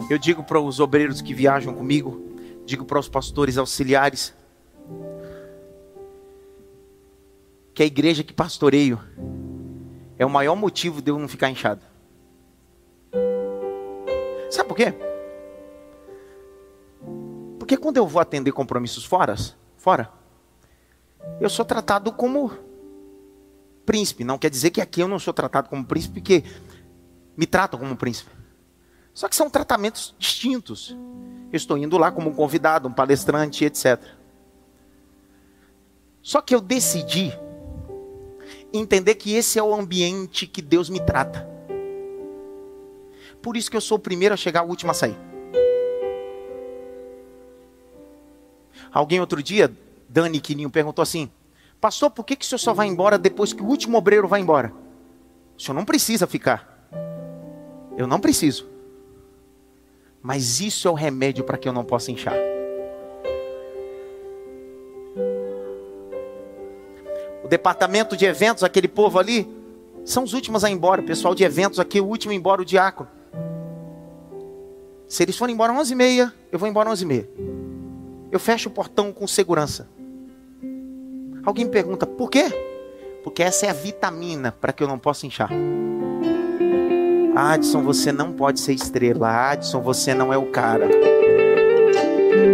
[0.09, 4.33] Eu digo para os obreiros que viajam comigo, digo para os pastores auxiliares,
[7.75, 8.99] que a igreja que pastoreio
[10.17, 11.81] é o maior motivo de eu não ficar inchado.
[14.49, 14.91] Sabe por quê?
[17.59, 19.35] Porque quando eu vou atender compromissos fora,
[19.77, 20.22] fora,
[21.39, 22.51] eu sou tratado como
[23.85, 24.23] príncipe.
[24.23, 26.43] Não quer dizer que aqui eu não sou tratado como príncipe, porque
[27.35, 28.31] me tratam como príncipe.
[29.13, 30.95] Só que são tratamentos distintos.
[31.51, 34.01] Eu estou indo lá como um convidado, um palestrante, etc.
[36.21, 37.31] Só que eu decidi
[38.73, 41.47] entender que esse é o ambiente que Deus me trata.
[43.41, 45.17] Por isso que eu sou o primeiro a chegar, o último a sair.
[48.91, 49.75] Alguém outro dia,
[50.13, 51.27] Dani Quininho, perguntou assim:
[51.81, 54.41] Pastor, por que, que o senhor só vai embora depois que o último obreiro vai
[54.41, 54.71] embora?
[55.57, 56.87] O senhor não precisa ficar.
[57.97, 58.69] Eu não preciso.
[60.21, 62.35] Mas isso é o remédio para que eu não possa inchar.
[67.43, 69.51] O departamento de eventos, aquele povo ali,
[70.05, 71.01] são os últimos a ir embora.
[71.01, 73.09] O pessoal de eventos aqui, o último embora, o diácono.
[75.07, 77.27] Se eles forem embora às 11h30, eu vou embora às 11h30.
[78.31, 79.87] Eu fecho o portão com segurança.
[81.45, 82.45] Alguém pergunta, por quê?
[83.21, 85.49] Porque essa é a vitamina para que eu não possa inchar.
[87.35, 89.51] Adson, você não pode ser estrela.
[89.51, 90.87] Adson, você não é o cara.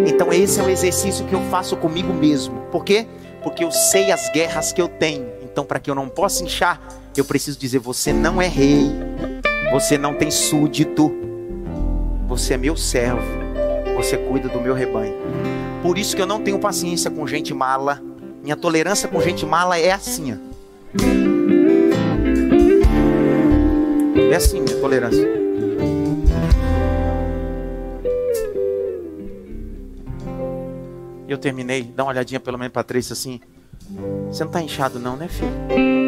[0.08, 2.62] Então esse é o exercício que eu faço comigo mesmo.
[2.72, 3.06] Por quê?
[3.44, 5.28] Porque eu sei as guerras que eu tenho.
[5.44, 6.82] Então para que eu não possa inchar,
[7.16, 8.90] eu preciso dizer: você não é rei.
[9.72, 11.12] Você não tem súdito.
[12.28, 13.22] Você é meu servo.
[13.96, 15.14] Você cuida do meu rebanho.
[15.84, 18.09] Por isso que eu não tenho paciência com gente mala
[18.42, 20.34] minha tolerância com gente mala é assim.
[20.34, 20.38] Ó.
[24.32, 25.28] É assim minha tolerância.
[31.28, 33.40] Eu terminei, dá uma olhadinha pelo menos para três assim.
[34.28, 36.00] Você não tá inchado não, né, filho?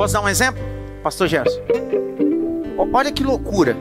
[0.00, 0.62] Posso dar um exemplo?
[1.02, 1.60] Pastor Gerson.
[2.90, 3.76] Olha que loucura.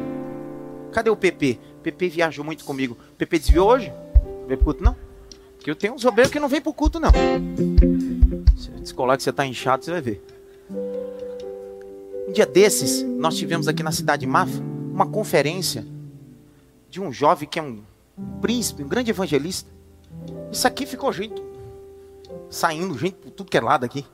[0.91, 1.57] Cadê o PP?
[1.82, 2.97] PP viajou muito comigo.
[3.17, 3.93] PP desviou hoje?
[4.41, 4.97] Não veio pro culto, não?
[5.55, 7.09] Porque eu tenho uns obreiros que não vem pro culto, não.
[8.57, 10.22] Se descolar que você tá inchado, você vai ver.
[12.28, 15.86] Um dia desses, nós tivemos aqui na cidade de Mafra uma conferência
[16.89, 17.82] de um jovem que é um
[18.41, 19.72] príncipe, um grande evangelista.
[20.51, 21.41] Isso aqui ficou gente
[22.49, 24.05] saindo, gente por tudo que é lado aqui.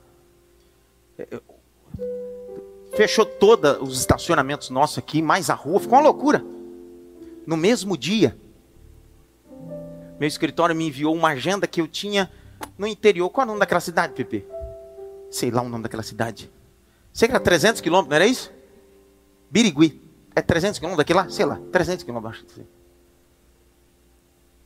[2.95, 6.43] Fechou todos os estacionamentos nossos aqui, mais a rua, ficou uma loucura.
[7.45, 8.37] No mesmo dia,
[10.19, 12.31] meu escritório me enviou uma agenda que eu tinha
[12.77, 13.29] no interior.
[13.29, 14.45] Qual é o nome daquela cidade, Pepe?
[15.29, 16.49] Sei lá o nome daquela cidade.
[17.11, 18.51] Sei que era 300 quilômetros, não era isso?
[19.49, 20.01] Birigui.
[20.33, 21.29] É 300 quilômetros daqui lá?
[21.29, 22.45] Sei lá, 300 quilômetros.
[22.49, 22.61] Acho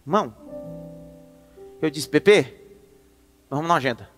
[0.06, 0.34] Irmão,
[1.82, 2.54] eu disse, Pepe,
[3.50, 4.10] vamos na agenda.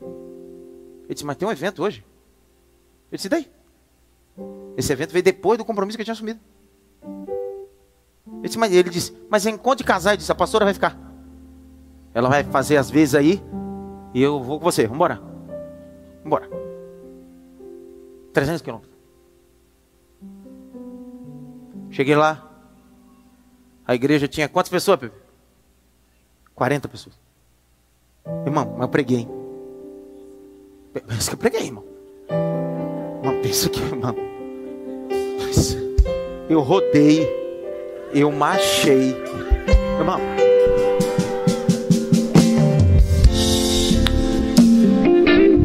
[0.00, 2.04] Ele disse, mas tem um evento hoje.
[3.10, 3.50] Eu disse, daí?
[4.76, 6.40] Esse evento veio depois do compromisso que eu tinha assumido.
[8.26, 10.14] Ele disse, mas, ele disse, mas encontro de casais.
[10.14, 10.98] Eu disse, a pastora vai ficar.
[12.12, 13.42] Ela vai fazer as vezes aí.
[14.12, 14.82] E eu vou com você.
[14.82, 15.14] Vamos embora.
[15.16, 16.48] Vamos embora.
[18.32, 18.94] 300 quilômetros.
[21.90, 22.42] Cheguei lá.
[23.86, 25.16] A igreja tinha quantas pessoas, Pepe?
[26.54, 27.18] 40 pessoas.
[28.44, 29.28] Irmão, mas eu preguei.
[30.92, 31.95] Pensa que eu preguei, irmão.
[33.46, 34.12] Pensa que, irmão.
[36.50, 37.24] Eu rodei.
[38.12, 39.14] Eu machei.
[40.00, 40.18] Irmão.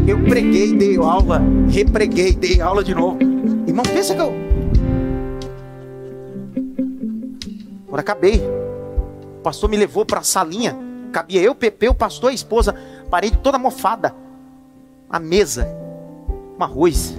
[0.08, 3.18] Eu preguei, dei aula, repreguei, dei aula de novo.
[3.66, 4.32] Irmão, pensa que eu.
[7.88, 8.44] Agora acabei.
[9.40, 10.78] O pastor me levou para a salinha.
[11.12, 12.76] Cabia eu, Pepe, o pastor, a esposa,
[13.10, 14.14] parede toda mofada.
[15.10, 15.68] A mesa,
[16.60, 17.18] um arroz,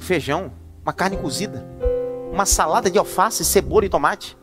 [0.00, 1.64] feijão, uma carne cozida,
[2.32, 4.36] uma salada de alface, cebola e tomate.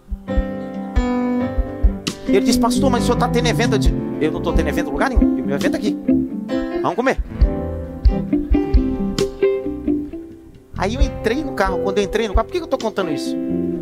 [2.28, 3.74] E ele disse, pastor, mas o senhor está tendo evento?
[3.74, 5.98] Eu, disse, eu não estou tendo evento em lugar nenhum, meu evento aqui.
[6.82, 7.18] Vamos comer.
[10.78, 13.12] Aí eu entrei no carro, quando eu entrei no carro, por que eu estou contando
[13.12, 13.36] isso?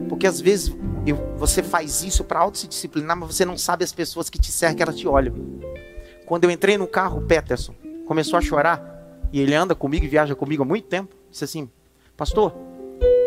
[0.07, 3.83] Porque às vezes eu, você faz isso para auto se disciplinar, mas você não sabe
[3.83, 5.35] as pessoas que te cercam, elas te olham.
[6.25, 7.75] Quando eu entrei no carro, o Peterson
[8.07, 8.93] começou a chorar.
[9.31, 11.13] E ele anda comigo e viaja comigo há muito tempo.
[11.35, 11.69] Disse assim:
[12.15, 12.53] Pastor,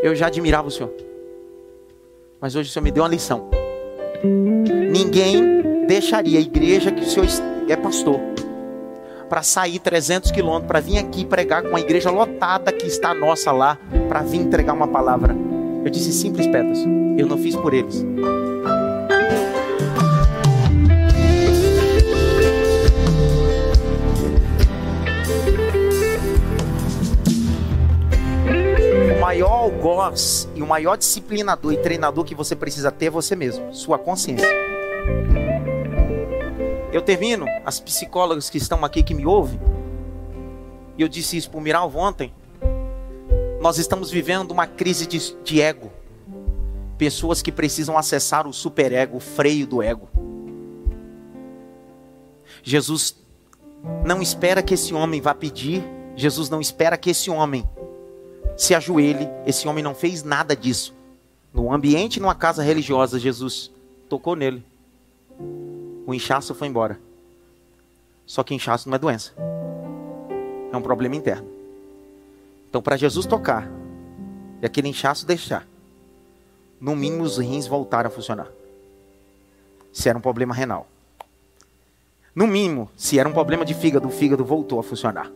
[0.02, 0.90] eu já admirava o senhor.
[2.40, 3.50] Mas hoje o senhor me deu uma lição.
[4.24, 7.26] Ninguém deixaria a igreja que o senhor
[7.68, 8.18] é pastor
[9.28, 13.52] para sair 300 quilômetros para vir aqui pregar com a igreja lotada que está nossa
[13.52, 13.78] lá
[14.08, 15.36] para vir entregar uma palavra.
[15.84, 16.82] Eu disse simples, Petrus.
[17.18, 18.06] Eu não fiz por eles.
[29.28, 33.74] Maior algoz e o maior disciplinador e treinador que você precisa ter é você mesmo,
[33.74, 34.48] sua consciência.
[36.90, 39.60] Eu termino, as psicólogas que estão aqui que me ouvem,
[40.96, 42.32] e eu disse isso para o Miralvo ontem.
[43.60, 45.92] Nós estamos vivendo uma crise de, de ego.
[46.96, 50.08] Pessoas que precisam acessar o superego, o freio do ego.
[52.62, 53.14] Jesus
[54.06, 55.84] não espera que esse homem vá pedir,
[56.16, 57.68] Jesus não espera que esse homem
[58.58, 59.30] se ajoelhe.
[59.46, 60.92] Esse homem não fez nada disso.
[61.54, 63.70] No ambiente, numa casa religiosa, Jesus
[64.08, 64.62] tocou nele.
[66.04, 66.98] O inchaço foi embora.
[68.26, 69.32] Só que inchaço não é doença.
[70.70, 71.48] É um problema interno.
[72.68, 73.70] Então, para Jesus tocar
[74.60, 75.66] e aquele inchaço deixar,
[76.80, 78.48] no mínimo os rins voltaram a funcionar.
[79.92, 80.86] Se era um problema renal.
[82.34, 85.30] No mínimo, se era um problema de fígado, o fígado voltou a funcionar.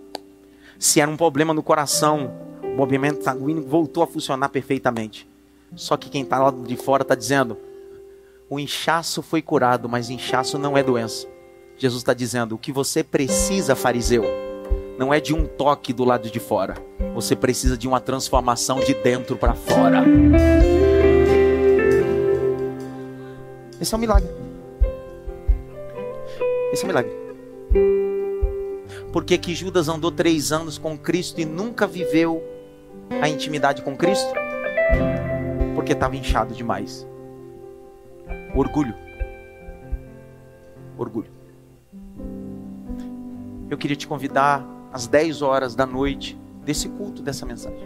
[0.78, 5.28] Se era um problema no coração, o movimento sanguíneo voltou a funcionar perfeitamente.
[5.76, 7.56] Só que quem está lá de fora está dizendo:
[8.48, 11.26] o inchaço foi curado, mas inchaço não é doença.
[11.76, 14.24] Jesus está dizendo: o que você precisa, fariseu,
[14.98, 16.74] não é de um toque do lado de fora.
[17.14, 20.02] Você precisa de uma transformação de dentro para fora.
[23.78, 24.30] Esse é um milagre.
[26.72, 27.12] Esse é um milagre.
[29.12, 32.42] Por que, que Judas andou três anos com Cristo e nunca viveu
[33.20, 34.32] a intimidade com Cristo?
[35.74, 37.06] Porque estava inchado demais.
[38.54, 38.94] Orgulho.
[40.96, 41.30] Orgulho.
[43.70, 47.80] Eu queria te convidar às 10 horas da noite desse culto, dessa mensagem.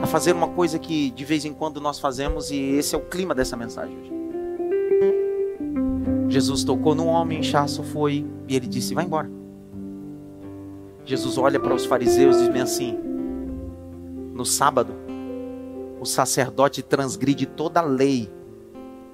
[0.00, 3.02] A fazer uma coisa que de vez em quando nós fazemos e esse é o
[3.02, 4.12] clima dessa mensagem hoje.
[6.28, 9.45] Jesus tocou no homem, inchaço foi e ele disse: Vai embora.
[11.06, 12.98] Jesus olha para os fariseus e diz assim:
[14.34, 14.92] No sábado,
[16.00, 18.28] o sacerdote transgride toda a lei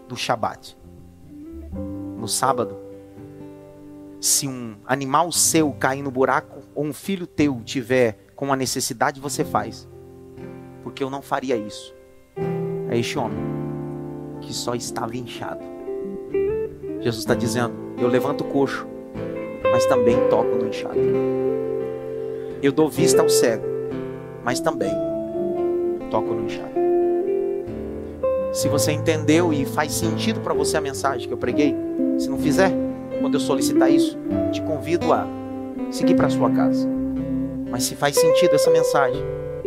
[0.09, 0.77] do Shabat.
[2.17, 2.79] No sábado,
[4.19, 9.21] se um animal seu cair no buraco ou um filho teu tiver com uma necessidade,
[9.21, 9.87] você faz.
[10.83, 11.95] Porque eu não faria isso.
[12.89, 13.39] É este homem
[14.41, 15.63] que só estava inchado.
[17.01, 18.87] Jesus está dizendo: Eu levanto o coxo,
[19.71, 20.99] mas também toco no inchado.
[22.63, 23.65] Eu dou vista ao cego,
[24.45, 24.95] mas também
[26.13, 26.71] toco no inchado.
[28.53, 31.75] Se você entendeu e faz sentido para você a mensagem que eu preguei,
[32.19, 32.71] se não fizer,
[33.21, 34.17] quando eu solicitar isso,
[34.53, 35.27] te convido a
[35.91, 36.89] seguir para sua casa.
[37.69, 39.21] Mas se faz sentido essa mensagem,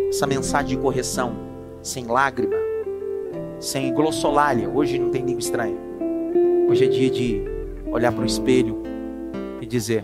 [0.07, 1.35] essa mensagem de correção,
[1.81, 2.55] sem lágrima,
[3.59, 5.77] sem glossolalia, hoje não tem língua estranha.
[6.69, 7.43] Hoje é dia de
[7.91, 8.83] olhar para o espelho
[9.59, 10.01] e dizer: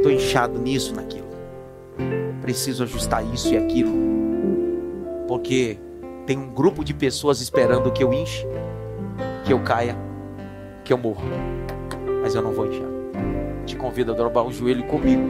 [0.00, 1.28] estou inchado nisso, naquilo.
[2.40, 3.92] Preciso ajustar isso e aquilo.
[5.28, 5.78] Porque
[6.26, 8.46] tem um grupo de pessoas esperando que eu enche,
[9.44, 9.96] que eu caia,
[10.84, 11.24] que eu morra.
[12.22, 12.88] Mas eu não vou inchar.
[13.66, 15.22] Te convido a dobrar o joelho comigo.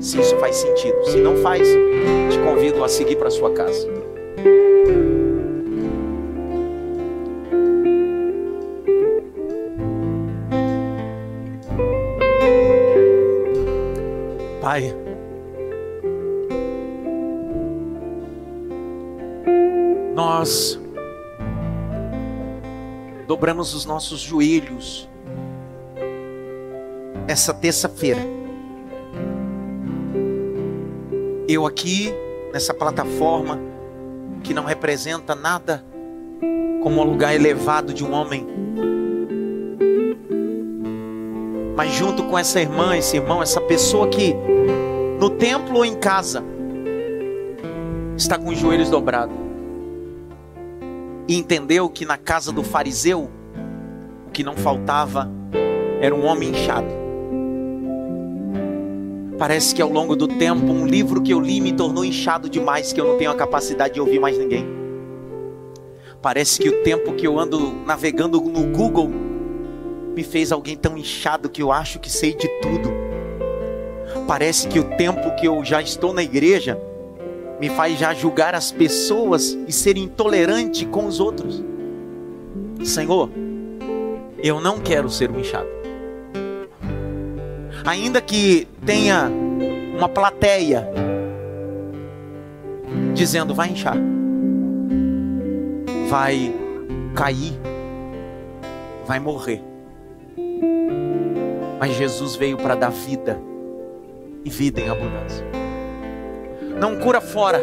[0.00, 1.04] Se isso faz sentido.
[1.04, 1.66] Se não faz,
[2.30, 3.88] te convido a seguir para sua casa.
[14.72, 14.84] Pai,
[20.14, 20.80] nós
[23.26, 25.06] dobramos os nossos joelhos
[27.28, 28.22] essa terça-feira.
[31.46, 32.10] Eu aqui,
[32.50, 33.60] nessa plataforma,
[34.42, 35.84] que não representa nada
[36.82, 38.46] como um lugar elevado de um homem,
[41.76, 44.34] mas junto com essa irmã, esse irmão, essa pessoa que
[45.18, 46.42] no templo ou em casa
[48.16, 49.34] está com os joelhos dobrados
[51.26, 53.30] e entendeu que na casa do fariseu
[54.26, 55.30] o que não faltava
[56.00, 56.88] era um homem inchado.
[59.38, 62.92] Parece que ao longo do tempo, um livro que eu li me tornou inchado demais
[62.92, 64.66] que eu não tenho a capacidade de ouvir mais ninguém.
[66.20, 69.10] Parece que o tempo que eu ando navegando no Google
[70.14, 72.92] me fez alguém tão inchado que eu acho que sei de tudo.
[74.26, 76.78] Parece que o tempo que eu já estou na igreja
[77.58, 81.62] me faz já julgar as pessoas e ser intolerante com os outros.
[82.84, 83.30] Senhor,
[84.42, 85.68] eu não quero ser um inchado.
[87.84, 89.30] Ainda que tenha
[89.96, 90.88] uma plateia
[93.14, 93.96] dizendo: vai inchar,
[96.08, 96.52] vai
[97.14, 97.52] cair,
[99.06, 99.71] vai morrer.
[101.82, 103.42] Mas Jesus veio para dar vida
[104.44, 105.44] e vida em abundância.
[106.78, 107.60] Não cura fora.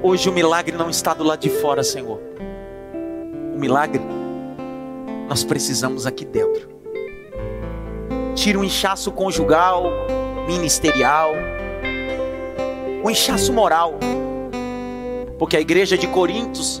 [0.00, 2.20] Hoje o milagre não está do lado de fora, Senhor.
[3.52, 4.00] O milagre
[5.28, 6.68] nós precisamos aqui dentro.
[8.36, 9.82] Tira o inchaço conjugal,
[10.46, 11.32] ministerial,
[13.02, 13.94] o inchaço moral.
[15.36, 16.80] Porque a igreja de Corintos,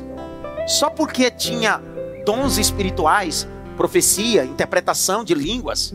[0.68, 1.82] só porque tinha
[2.24, 5.92] dons espirituais, profecia, interpretação de línguas,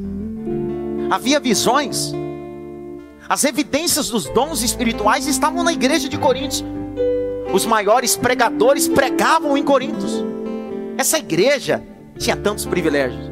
[1.09, 2.13] havia visões,
[3.27, 6.63] as evidências dos dons espirituais estavam na igreja de Corintos.
[7.53, 10.23] Os maiores pregadores pregavam em Corintos.
[10.97, 11.83] Essa igreja
[12.17, 13.31] tinha tantos privilégios.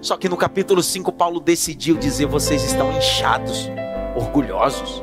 [0.00, 3.68] Só que no capítulo 5, Paulo decidiu dizer: vocês estão inchados,
[4.16, 5.02] orgulhosos.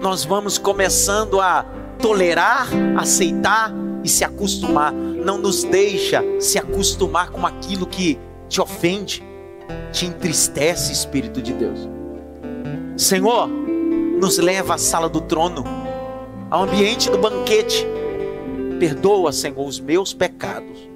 [0.00, 1.64] Nós vamos começando a
[1.98, 3.72] tolerar, aceitar
[4.04, 4.92] e se acostumar.
[4.92, 9.24] Não nos deixa se acostumar com aquilo que te ofende,
[9.90, 11.88] te entristece, Espírito de Deus.
[12.96, 15.64] Senhor, nos leva à sala do trono,
[16.50, 17.86] ao ambiente do banquete.
[18.78, 20.88] Perdoa, Senhor, os meus pecados.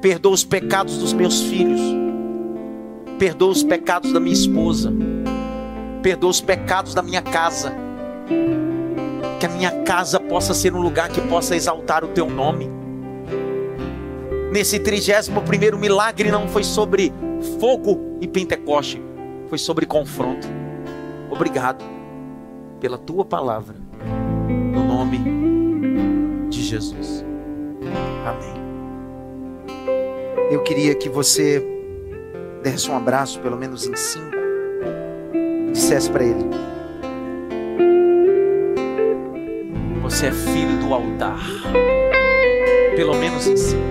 [0.00, 1.80] Perdoa os pecados dos meus filhos.
[3.18, 4.92] Perdoa os pecados da minha esposa.
[6.02, 7.74] Perdoa os pecados da minha casa.
[9.44, 12.66] Que a minha casa possa ser um lugar que possa exaltar o teu nome.
[14.50, 17.12] Nesse 31 milagre não foi sobre
[17.60, 19.02] fogo e Pentecoste,
[19.50, 20.48] foi sobre confronto.
[21.30, 21.84] Obrigado
[22.80, 23.76] pela tua palavra,
[24.72, 25.18] no nome
[26.48, 27.22] de Jesus.
[28.24, 28.54] Amém.
[30.50, 31.62] Eu queria que você
[32.62, 34.36] desse um abraço, pelo menos em cinco,
[35.70, 36.48] dissesse para ele:
[40.14, 41.40] Você é filho do altar,
[42.94, 43.82] pelo menos em cinco.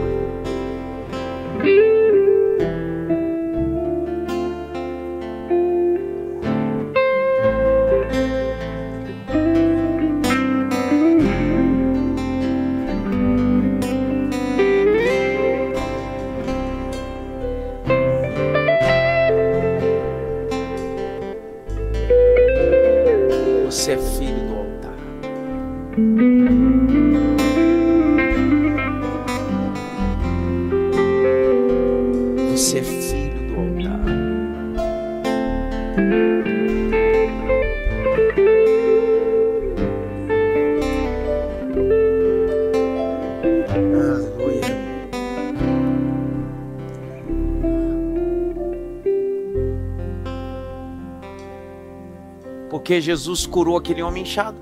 [52.73, 54.57] Porque Jesus curou aquele homem inchado.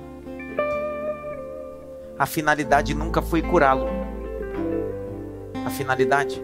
[2.19, 3.87] A finalidade nunca foi curá-lo.
[5.65, 6.43] A finalidade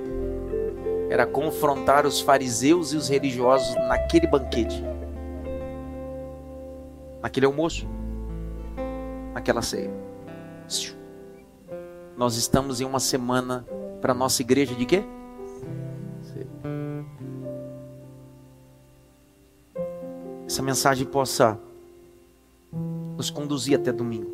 [1.09, 4.82] era confrontar os fariseus e os religiosos naquele banquete,
[7.22, 7.86] naquele almoço,
[9.34, 9.91] naquela ceia.
[12.15, 13.68] Nós estamos em uma semana
[13.99, 15.03] para nossa igreja de quê?
[20.58, 21.55] Essa mensagem possa
[23.16, 24.32] nos conduzir até domingo,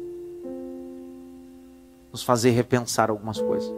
[2.13, 3.69] nos fazer repensar algumas coisas.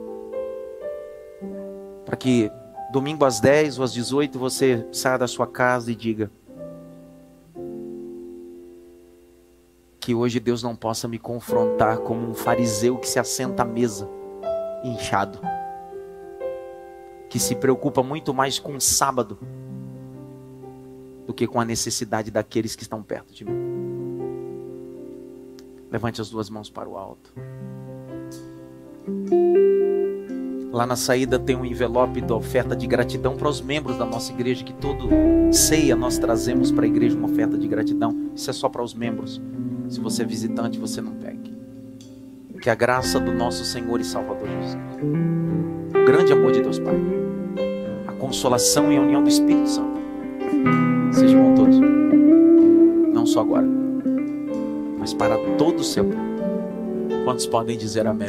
[2.05, 2.51] Para que
[2.91, 6.29] domingo às 10 ou às 18 você saia da sua casa e diga:
[9.99, 14.07] Que hoje Deus não possa me confrontar como um fariseu que se assenta à mesa,
[14.83, 15.39] inchado,
[17.27, 19.39] que se preocupa muito mais com o sábado
[21.25, 23.53] do que com a necessidade daqueles que estão perto de mim.
[25.91, 27.33] Levante as duas mãos para o alto.
[30.71, 34.33] Lá na saída tem um envelope da oferta de gratidão para os membros da nossa
[34.33, 35.07] igreja, que todo
[35.51, 38.29] ceia nós trazemos para a igreja uma oferta de gratidão.
[38.35, 39.41] Isso é só para os membros.
[39.87, 41.55] Se você é visitante, você não pegue.
[42.61, 44.75] Que a graça do nosso Senhor e Salvador Jesus
[45.95, 46.95] o grande amor de Deus Pai,
[48.05, 49.99] a consolação e a união do Espírito Santo,
[51.15, 51.79] seja com todos,
[53.13, 53.85] não só agora
[55.05, 56.03] mas para todo o seu.
[57.25, 58.27] Quantos podem dizer amém?